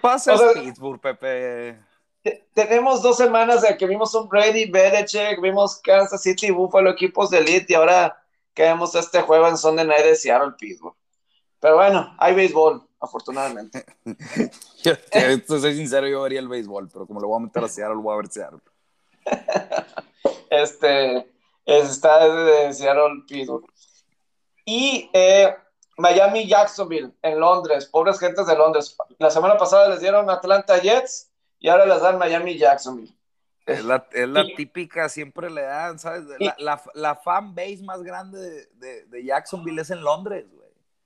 [0.00, 1.78] Pasa Pittsburgh, Pepe.
[2.54, 7.38] Tenemos dos semanas de que vimos un Brady, Belichick, vimos Kansas City, Buffalo, equipos de
[7.38, 8.22] elite, y ahora
[8.54, 10.96] que vemos este juego en Sunday Night de Seattle Pittsburgh.
[11.60, 13.84] Pero bueno, hay béisbol, afortunadamente.
[14.82, 14.94] yo,
[15.46, 18.14] soy sincero, yo vería el béisbol, pero como lo voy a meter a Seattle, voy
[18.14, 18.60] a ver Seattle.
[20.50, 21.32] este
[21.64, 23.66] está de Seattle Pittsburgh.
[24.64, 25.54] Y eh,
[25.96, 28.96] Miami Jacksonville en Londres, pobres gentes de Londres.
[29.18, 33.16] La semana pasada les dieron Atlanta Jets y ahora les dan Miami Jacksonville.
[33.66, 36.24] Es la, es la típica, siempre le dan, ¿sabes?
[36.38, 40.46] La, la, la fan base más grande de, de, Jacksonville es en Londres,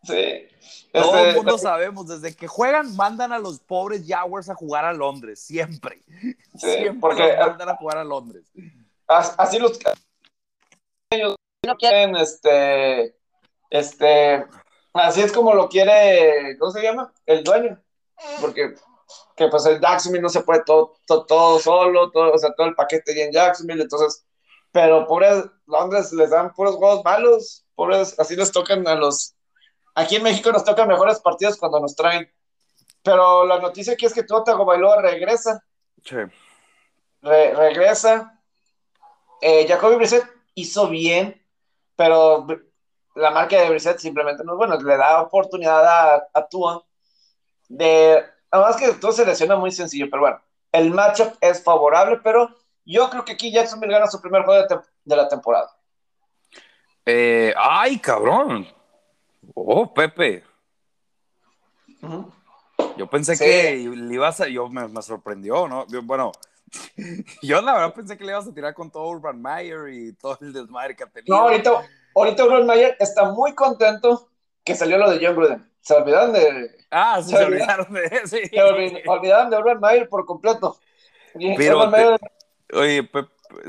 [0.02, 0.48] Sí.
[0.92, 4.92] Todo el mundo sabemos, desde que juegan, mandan a los pobres Jaguars a jugar a
[4.92, 6.02] Londres, siempre.
[6.56, 8.44] Sí, siempre porque mandan a jugar a Londres.
[9.06, 9.78] Así los
[11.12, 11.34] ellos
[11.66, 13.16] no quieren, este,
[13.68, 14.46] este,
[14.92, 17.12] así es como lo quiere, ¿cómo se llama?
[17.26, 17.80] El dueño.
[18.40, 18.74] Porque
[19.40, 22.74] que pues el Jacksonville no se puede todo, todo, solo, todo, o sea, todo el
[22.74, 24.24] paquete y en Jacksonville, entonces,
[24.70, 29.34] pero pobres Londres les dan puros juegos malos, pobres, así les tocan a los,
[30.00, 32.30] aquí en México nos tocan mejores partidos cuando nos traen,
[33.02, 35.64] pero la noticia aquí es que Tua Tagovailoa regresa,
[36.04, 36.16] sí.
[37.22, 38.40] regresa,
[39.40, 41.40] eh, Jacoby Brissett hizo bien,
[41.96, 42.46] pero
[43.14, 46.84] la marca de Brissett simplemente no es buena, le da oportunidad a, a Tua
[47.68, 50.40] de Además que todo se lesiona muy sencillo, pero bueno,
[50.72, 52.48] el matchup es favorable, pero
[52.84, 54.66] yo creo que aquí Jacksonville gana su primer juego
[55.04, 55.70] de, la temporada.
[57.06, 58.66] Eh, ay, cabrón.
[59.54, 60.44] Oh, Pepe.
[62.96, 64.48] Yo pensé que le ibas a.
[64.48, 65.86] Yo me, sorprendió, ¿no?
[66.02, 66.32] bueno,
[67.42, 70.38] yo la verdad pensé que le ibas a tirar con todo Urban Meyer y todo
[70.40, 71.36] el desmadre que ha tenido.
[71.36, 71.70] No, ahorita,
[72.14, 74.28] ahorita Urban Meyer está muy contento
[74.64, 75.70] que salió lo de John Gruden.
[75.80, 76.70] Se olvidaron de.
[76.90, 78.26] Ah, se, olvidaron de.
[78.26, 78.46] Sí.
[78.48, 80.78] Se olvidaron de Urban Meyer por completo.
[81.34, 83.10] oye,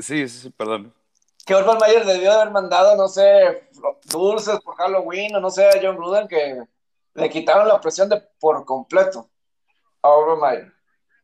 [0.00, 0.92] sí, sí, perdón.
[1.52, 3.68] Que Urban debió haber mandado, no sé,
[4.10, 6.64] dulces por Halloween o no sé, a John Gruden que
[7.12, 9.28] le quitaron la presión de por completo
[10.00, 10.72] a Urban Meyer.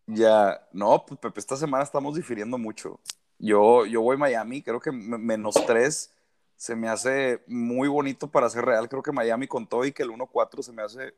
[0.04, 3.00] Ya, no, Pepe, esta semana estamos difiriendo mucho.
[3.38, 6.12] Yo, yo voy a Miami, creo que menos tres
[6.56, 8.86] se me hace muy bonito para ser real.
[8.86, 11.14] Creo que Miami con todo y que el 1-4 se me hace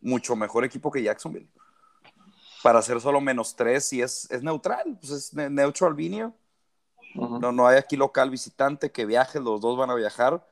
[0.00, 1.50] mucho mejor equipo que Jacksonville.
[2.62, 6.34] Para ser solo menos 3, y es, es neutral, pues es neutral vinio.
[7.14, 10.44] No, no hay aquí local visitante que viaje, los dos van a viajar.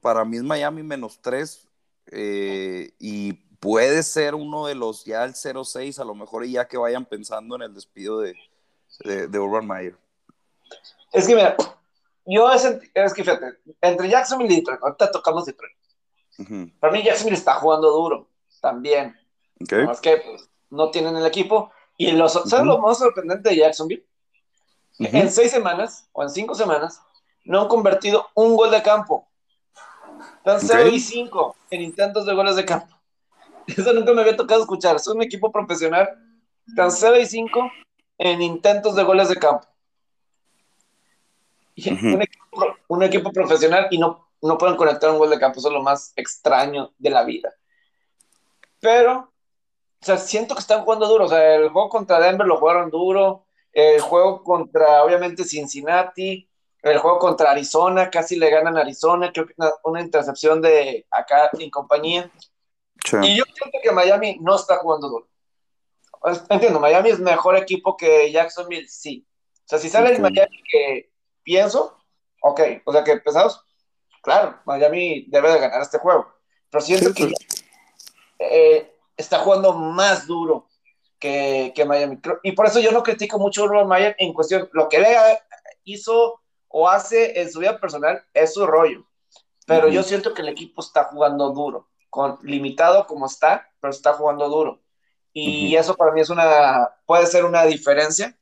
[0.00, 1.66] Para mí es Miami menos tres
[2.10, 6.76] eh, y puede ser uno de los ya el 0-6, a lo mejor ya que
[6.76, 8.34] vayan pensando en el despido de,
[9.04, 9.96] de, Urban Meyer.
[11.12, 11.56] Es que mira,
[12.26, 15.76] yo es, es que fíjate, entre Jacksonville y Detroit, ahorita tocamos Detroit.
[16.78, 18.28] Para mí Jacksonville está jugando duro
[18.60, 19.16] también.
[19.60, 19.86] Okay.
[20.00, 21.72] que pues, no tienen el equipo.
[21.96, 24.06] Y los, ¿sabes lo más sorprendente de Jacksonville?
[24.98, 27.00] En seis semanas o en cinco semanas
[27.44, 29.28] no han convertido un gol de campo.
[30.38, 32.94] Están 0 y 5 en intentos de goles de campo.
[33.66, 34.96] Eso nunca me había tocado escuchar.
[34.96, 36.08] Es un equipo profesional.
[36.66, 37.70] Están 0 y 5
[38.18, 39.66] en intentos de goles de campo.
[42.88, 45.60] un, equipo, profesional y no, no pueden conectar un gol de campo.
[45.60, 47.54] Eso es lo más extraño de la vida.
[48.80, 49.32] Pero,
[50.00, 51.26] o sea, siento que están jugando duro.
[51.26, 53.46] O sea, el juego contra Denver lo jugaron duro.
[53.72, 56.48] El juego contra, obviamente, Cincinnati.
[56.80, 59.32] El juego contra Arizona, casi le ganan a Arizona.
[59.32, 62.30] Creo que una, una intercepción de acá en compañía.
[63.22, 65.28] Y yo siento que Miami no está jugando duro.
[66.20, 69.26] Pues, entiendo, Miami es mejor equipo que Jacksonville, sí.
[69.64, 71.10] O sea, si sale el Miami que
[71.42, 71.96] pienso,
[72.42, 73.64] ok, o sea que empezamos,
[74.22, 76.26] claro, Miami debe de ganar este juego.
[76.70, 77.32] Pero siento que
[78.38, 80.68] eh, está jugando más duro
[81.18, 82.18] que, que, Miami.
[82.42, 85.06] Y por eso yo no critico mucho a Urban Meyer en cuestión, lo que él
[85.84, 89.06] hizo o hace en su vida personal es su rollo.
[89.66, 94.14] Pero yo siento que el equipo está jugando duro, con, limitado como está, pero está
[94.14, 94.80] jugando duro.
[95.32, 98.36] Y eso para mí es una, puede ser una diferencia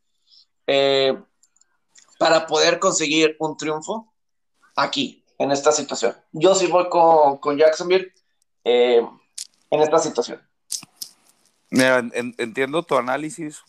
[0.67, 1.21] eh,
[2.19, 4.15] para poder conseguir un triunfo
[4.77, 6.17] aquí, en esta situación.
[6.33, 8.13] Yo sí voy con, con Jacksonville
[8.65, 9.07] eh,
[9.71, 10.46] en esta situación.
[11.71, 13.63] Mira, entiendo tu análisis.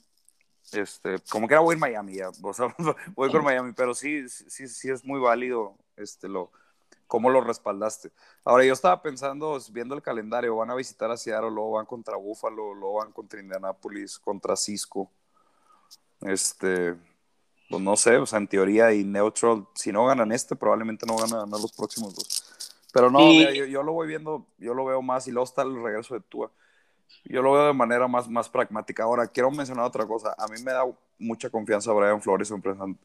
[0.71, 2.29] Este, como que era voy en Miami, ya,
[3.15, 6.51] voy con Miami, pero sí, sí, sí es muy válido este, lo,
[7.07, 8.11] cómo lo respaldaste.
[8.43, 12.17] Ahora, yo estaba pensando, viendo el calendario, van a visitar a Seattle, luego van contra
[12.17, 15.09] Buffalo, luego van contra Indianapolis, contra Cisco.
[16.21, 16.95] Este,
[17.69, 21.15] pues no sé, o sea, en teoría y neutral, si no ganan este, probablemente no
[21.15, 22.43] van a ganar los próximos dos.
[22.93, 26.13] Pero no, yo, lo voy viendo, yo lo veo más, y luego está el regreso
[26.13, 26.51] de Tua.
[27.25, 29.03] Yo lo veo de manera más, más pragmática.
[29.03, 30.35] Ahora, quiero mencionar otra cosa.
[30.37, 30.83] A mí me da
[31.19, 32.51] mucha confianza Brian Flores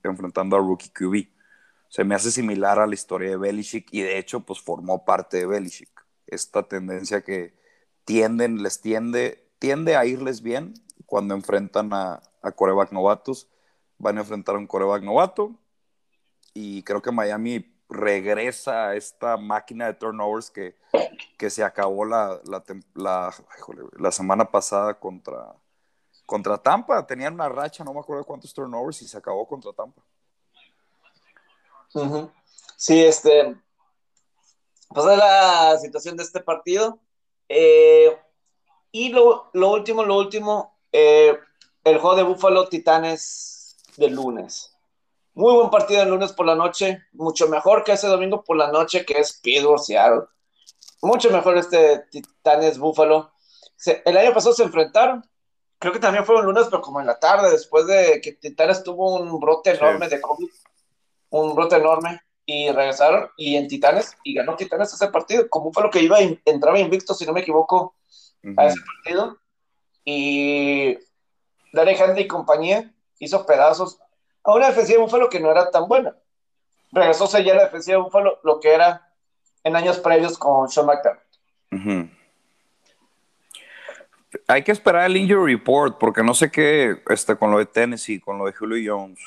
[0.02, 1.26] enfrentando a Rookie QB
[1.92, 5.36] se me hace similar a la historia de Belichick y de hecho pues formó parte
[5.36, 5.90] de Belichick.
[6.26, 7.54] Esta tendencia que
[8.06, 10.72] tienden, les tiende, tiende a irles bien
[11.04, 13.50] cuando enfrentan a, a coreback novatos.
[13.98, 15.60] Van a enfrentar a un coreback novato
[16.54, 20.76] y creo que Miami regresa a esta máquina de turnovers que,
[21.36, 22.40] que se acabó la,
[22.94, 25.54] la, semana pasada contra,
[26.26, 27.06] contra Tampa.
[27.06, 30.02] Tenían una racha, no me acuerdo cuántos turnovers y se acabó contra Tampa.
[32.76, 33.54] Sí, este.
[34.88, 36.98] Pues es la situación de este partido.
[37.48, 38.18] Eh,
[38.90, 41.38] y lo, último, lo último, eh,
[41.84, 44.71] el juego de Búfalo Titanes del lunes.
[45.34, 48.70] Muy buen partido el lunes por la noche, mucho mejor que ese domingo por la
[48.70, 50.24] noche que es Pittsburgh Seattle.
[51.00, 53.32] Mucho mejor este Titanes Búfalo.
[54.04, 55.24] el año pasado se enfrentaron,
[55.78, 58.84] creo que también fue el lunes, pero como en la tarde, después de que Titanes
[58.84, 60.48] tuvo un brote enorme de COVID
[61.32, 65.82] un brote enorme y regresaron y en Titanes y ganó Titanes ese partido, como fue
[65.82, 67.96] lo que iba, entraba invicto, si no me equivoco,
[68.56, 69.38] a ese partido.
[70.04, 70.98] Y
[71.72, 73.98] Larry Henry y compañía hizo pedazos
[74.44, 76.14] a una defensiva de Búfalo que no era tan buena.
[76.90, 79.08] Regresó ya la defensiva de Búfalo lo que era
[79.64, 82.10] en años previos con Sean McDermott.
[84.48, 88.20] Hay que esperar el injury report porque no sé qué este, con lo de Tennessee,
[88.20, 89.20] con lo de Julio Jones.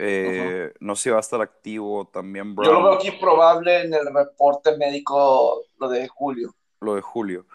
[0.00, 2.72] Eh, no sé si va a estar activo también Brown.
[2.72, 6.54] Yo lo veo aquí probable en el reporte médico, lo de Julio.
[6.80, 7.46] Lo de Julio.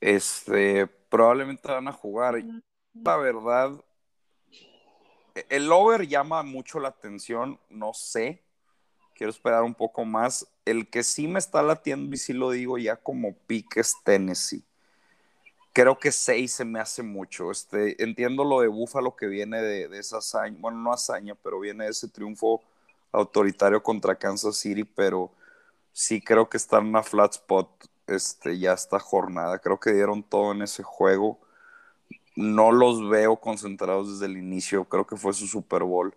[0.00, 2.42] Este, probablemente van a jugar.
[2.94, 3.72] La verdad,
[5.48, 8.42] el over llama mucho la atención, no sé.
[9.14, 10.46] Quiero esperar un poco más.
[10.64, 14.64] El que sí me está latiendo, y sí lo digo ya como piques Tennessee
[15.72, 17.50] creo que seis se me hace mucho.
[17.50, 21.84] Este, entiendo lo de Búfalo que viene de, esa hazaña, bueno, no hazaña, pero viene
[21.84, 22.62] de ese triunfo
[23.12, 25.30] autoritario contra Kansas City, pero
[25.92, 27.68] sí creo que está en una flat spot
[28.06, 29.58] este, ya esta jornada.
[29.58, 31.38] Creo que dieron todo en ese juego.
[32.40, 36.14] No los veo concentrados desde el inicio, creo que fue su Super Bowl.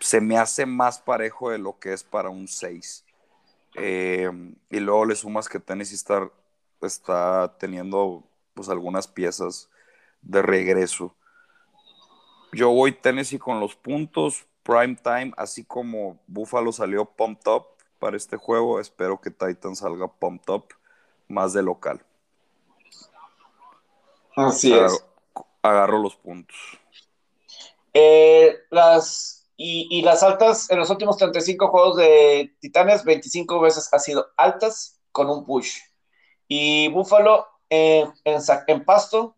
[0.00, 3.04] Se me hace más parejo de lo que es para un 6.
[3.74, 4.30] Eh,
[4.70, 6.30] y luego le sumas que Tennessee está,
[6.80, 9.68] está teniendo pues algunas piezas
[10.22, 11.14] de regreso.
[12.52, 17.66] Yo voy Tennessee con los puntos, prime time, así como Buffalo salió pumped up
[17.98, 20.64] para este juego, espero que Titans salga pumped up
[21.28, 22.02] más de local.
[24.36, 25.04] Así es.
[25.66, 26.56] Agarro los puntos.
[27.92, 33.98] Eh, las, y, las altas en los últimos 35 juegos de Titanes, 25 veces ha
[33.98, 35.78] sido altas con un push.
[36.46, 39.36] Y Buffalo en, en, en pasto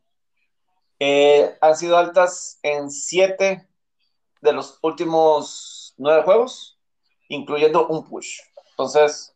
[0.98, 3.68] eh, han sido altas en 7
[4.40, 6.78] de los últimos 9 juegos,
[7.28, 8.40] incluyendo un push.
[8.70, 9.34] Entonces,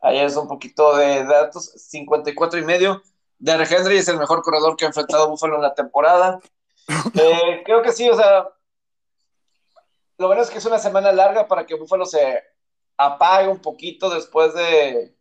[0.00, 3.02] ahí es un poquito de datos, 54 y medio.
[3.42, 6.38] Derrick Henry es el mejor corredor que ha enfrentado Buffalo en la temporada.
[7.14, 8.48] Eh, creo que sí, o sea,
[10.16, 12.40] lo bueno es que es una semana larga para que Buffalo se
[12.96, 15.16] apague un poquito después de,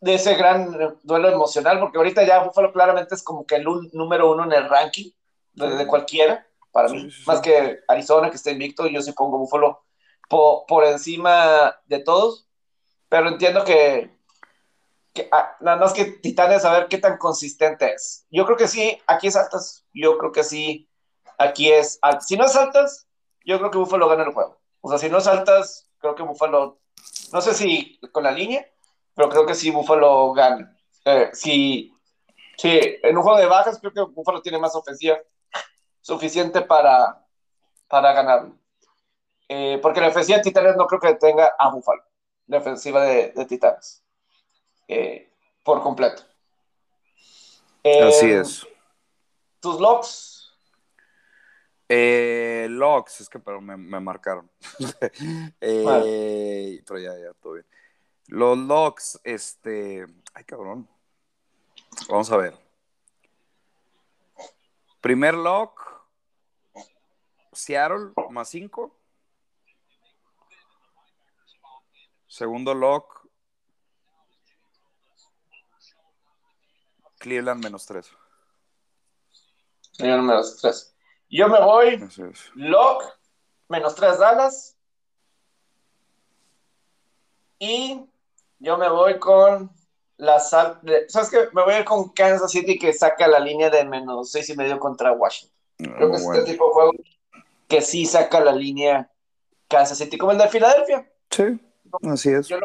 [0.00, 3.88] de ese gran duelo emocional, porque ahorita ya Buffalo claramente es como que el un,
[3.92, 5.12] número uno en el ranking
[5.52, 9.12] de, de cualquiera, para sí, mí, sí, más que Arizona que está invicto, yo sí
[9.12, 9.84] pongo Buffalo
[10.28, 12.48] por, por encima de todos,
[13.08, 14.10] pero entiendo que,
[15.12, 18.26] que ah, nada más que Titanes a ver qué tan consistente es.
[18.30, 20.88] Yo creo que sí, aquí es altas, yo creo que sí,
[21.38, 22.26] aquí es altas.
[22.26, 23.08] Si no es altas,
[23.44, 24.60] yo creo que Buffalo gana el juego.
[24.80, 26.80] O sea, si no es altas, creo que Buffalo,
[27.32, 28.66] no sé si con la línea,
[29.14, 30.76] pero creo que sí Buffalo gana.
[31.04, 31.92] Eh, sí,
[32.56, 35.18] sí, en un juego de bajas creo que Buffalo tiene más ofensiva
[36.00, 37.26] suficiente para,
[37.88, 38.56] para ganarlo.
[39.48, 42.02] Eh, porque la ofensiva de Titanes no creo que tenga a Buffalo,
[42.46, 44.04] la ofensiva de, de Titanes,
[44.90, 46.22] eh, por completo.
[47.84, 48.66] Así es.
[49.60, 50.52] ¿Tus locks?
[51.88, 54.50] Eh, locks, es que pero me, me marcaron.
[55.60, 56.82] eh.
[56.86, 57.66] Pero ya, ya, todo bien.
[58.26, 60.06] Los locks, este.
[60.34, 60.88] Ay, cabrón.
[62.08, 62.56] Vamos a ver.
[65.00, 65.80] Primer lock.
[67.52, 68.94] Seattle más 5.
[72.28, 73.19] Segundo lock.
[77.20, 78.10] Cleveland menos 3.
[79.98, 80.94] Cleveland menos 3.
[81.28, 82.08] Yo me voy.
[82.54, 83.04] Lock
[83.68, 84.76] menos 3 Dallas.
[87.58, 88.06] Y
[88.58, 89.70] yo me voy con
[90.16, 90.80] la sal.
[91.08, 91.48] ¿Sabes qué?
[91.52, 94.56] Me voy a ir con Kansas City que saca la línea de menos seis y
[94.56, 95.56] medio contra Washington.
[95.76, 96.38] Creo oh, que es bueno.
[96.40, 96.92] este tipo de juego
[97.68, 99.10] que sí saca la línea
[99.68, 101.10] Kansas City, como el de Filadelfia.
[101.30, 101.60] Sí,
[102.10, 102.48] así es.
[102.48, 102.58] Yo,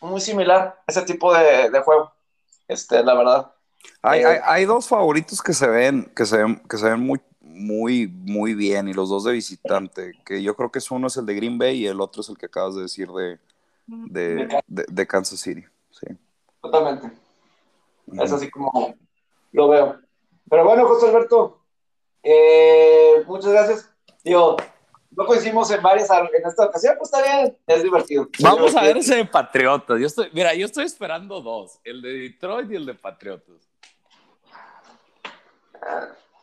[0.00, 2.12] muy similar ese tipo de, de, juego,
[2.68, 3.52] este, la verdad.
[4.02, 7.00] Hay, eh, hay, hay, dos favoritos que se ven, que se ven, que se ven
[7.00, 11.06] muy, muy, muy bien, y los dos de visitante, que yo creo que es uno
[11.06, 13.38] es el de Green Bay y el otro es el que acabas de decir de,
[13.86, 15.64] de, de, de Kansas City.
[15.90, 16.06] Sí.
[16.60, 17.06] Totalmente.
[18.06, 18.24] Uh -huh.
[18.24, 18.94] Es así como
[19.52, 20.00] lo veo.
[20.48, 21.60] Pero bueno, José Alberto,
[22.22, 23.90] eh, muchas gracias.
[24.24, 24.56] Digo,
[25.10, 28.28] no coincidimos en varias en esta ocasión, pues está bien, es divertido.
[28.40, 28.80] Vamos es divertido.
[28.80, 30.00] a ver ese de Patriotas.
[30.00, 33.71] Yo estoy, mira, yo estoy esperando dos, el de Detroit y el de Patriotas.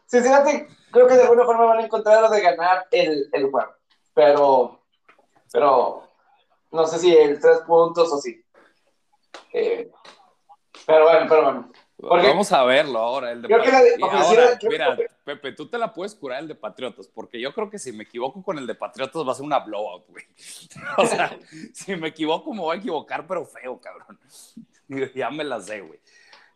[0.08, 3.74] Cincinnati, creo que de alguna forma van a encontrar de ganar el, el juego,
[4.14, 4.80] pero,
[5.52, 6.04] pero
[6.72, 8.44] no sé si el tres puntos o sí.
[9.54, 9.92] Eh,
[10.86, 11.72] pero bueno, pero bueno.
[11.98, 13.32] Porque, Vamos a verlo ahora.
[13.32, 14.98] El de creo que la de, ahora, mira.
[15.26, 18.04] Pepe, tú te la puedes curar el de Patriotas, porque yo creo que si me
[18.04, 20.26] equivoco con el de Patriotas va a ser una blowout, güey.
[20.98, 21.38] O sea,
[21.74, 24.20] si me equivoco me voy a equivocar, pero feo, cabrón.
[25.14, 26.00] Ya me la sé, güey.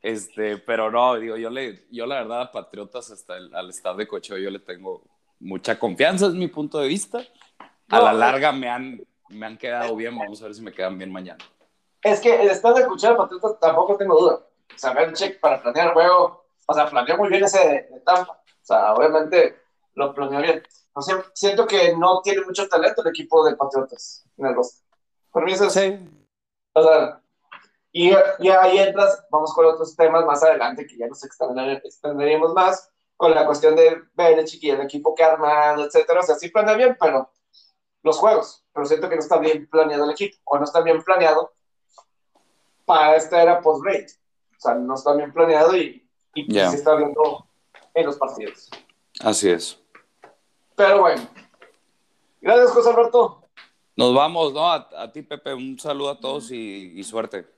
[0.04, 3.96] Este, pero no, digo, yo le, yo la verdad a Patriotas hasta el, al staff
[3.96, 5.02] de cocheo yo le tengo
[5.40, 7.20] mucha confianza, es mi punto de vista.
[7.88, 10.74] A no, la larga me han, me han quedado bien, vamos a ver si me
[10.74, 11.42] quedan bien mañana.
[12.02, 14.46] Es que el staff de cocheo de Patriotas tampoco tengo duda.
[14.76, 18.00] O sea, check para planear el juego, o sea, planeó muy bien ese de, de
[18.06, 18.34] Tampa.
[18.34, 19.58] O sea, obviamente
[19.96, 20.64] lo planeó bien.
[20.92, 24.86] O sea, siento que no tiene mucho talento el equipo de Patriotas en el roster.
[25.32, 25.74] Por mí eso es...
[25.74, 25.98] Sí.
[26.74, 27.23] O sea,
[27.96, 28.10] y,
[28.40, 33.36] y, ahí entras, vamos con otros temas más adelante que ya nos extenderíamos más, con
[33.36, 36.22] la cuestión de Belichick y el equipo que ha armado, etcétera.
[36.22, 37.30] O sea, sí planea bien, pero
[38.02, 38.66] los juegos.
[38.74, 41.54] Pero siento que no está bien planeado el equipo, o no está bien planeado
[42.84, 44.08] para esta era post-rate.
[44.58, 46.72] O sea, no está bien planeado y, y yeah.
[46.72, 47.48] se está viendo
[47.94, 48.72] en los partidos.
[49.20, 49.80] Así es.
[50.76, 51.22] Pero bueno.
[52.42, 53.44] Gracias, José Alberto.
[53.96, 54.72] Nos vamos, ¿no?
[54.72, 57.53] A, a ti, Pepe, un saludo a todos y, y suerte.